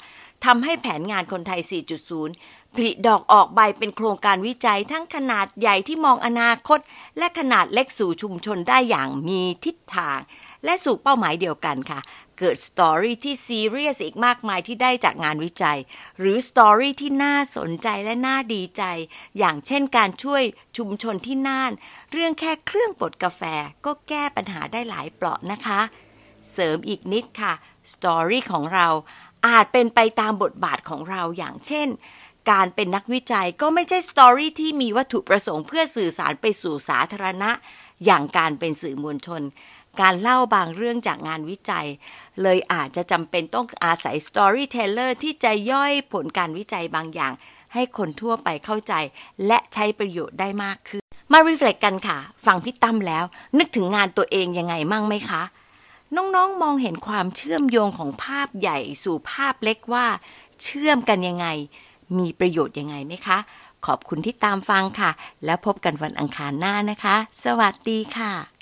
[0.46, 1.62] ทำให้แผนงานคนไทย
[2.18, 6.80] 4.0 ผลิดอกออกใบเป็นโครงการวิจัยทั้งขนาดใหญ่ที่มองอนาคต
[7.18, 10.20] และขนาดเล็กสู่ชุมชนได้อย่างมีทิศทาง
[10.66, 12.02] และสู่เป้าหมายเดียวกันค่ะ
[12.40, 15.80] เกิด story ที่ซีเรียสอีกมากมายที่ได้จากงานวิจัย
[16.20, 18.84] หรือ story ที่น่าสนใจและน่าดีใจ
[19.38, 20.44] อย่างเช่นการช่วย
[20.78, 21.72] ชุมชนที่น่าน
[22.18, 23.42] เรื่องแค่เครื่องบดกาแฟ
[23.86, 25.80] ก็แก้ปัญหาได้หลายเปราะนะคะ
[26.54, 27.54] เสริมอีกนิดค่ะ
[27.92, 28.88] story ของเรา
[29.48, 31.88] อาจเป็นไปตามบทบาทของเราอย่างเช่น
[32.52, 37.52] การเป็นนักวิจัยก็ไม่ใช่ story ที่มีวัตถุประสงค์เพื่อสื่อสารไปสู่สาธารณะ
[38.06, 39.42] อย่างการเป็นสื่อมวลชน
[40.02, 41.88] การเล่าบางเรื่องจากงานวิจัย
[42.42, 47.34] เลยอาจจะจำเป็นต้องอาศัย storyteller ที่จะย่อยผลการวิจัยบางอย่าง
[47.74, 48.94] ให้คนทั่วไปเข้าใจ
[49.48, 53.24] และใช้ประโยชน์ได้มากขึ้น มา reflect กันค่ะ ฟังพี่ตั้มแล้ว
[53.58, 55.42] นึกถึงงานตัวเองยังไงมั่งไหมคะ
[56.16, 60.06] น้องๆมองเห็นความเชื่อมโยงของภาพใหญ่สู่ภาพเล็กว่า
[60.64, 61.48] เชื่อมกันยังไง
[62.18, 63.38] มีประโยชน์ยังไงไหมคะ
[63.86, 65.12] ขอบคุณที่ตามฟังค่ะ
[65.46, 68.55] แล้วพบกันวันอังคารหน้านะคะ สวัสดีค่ะ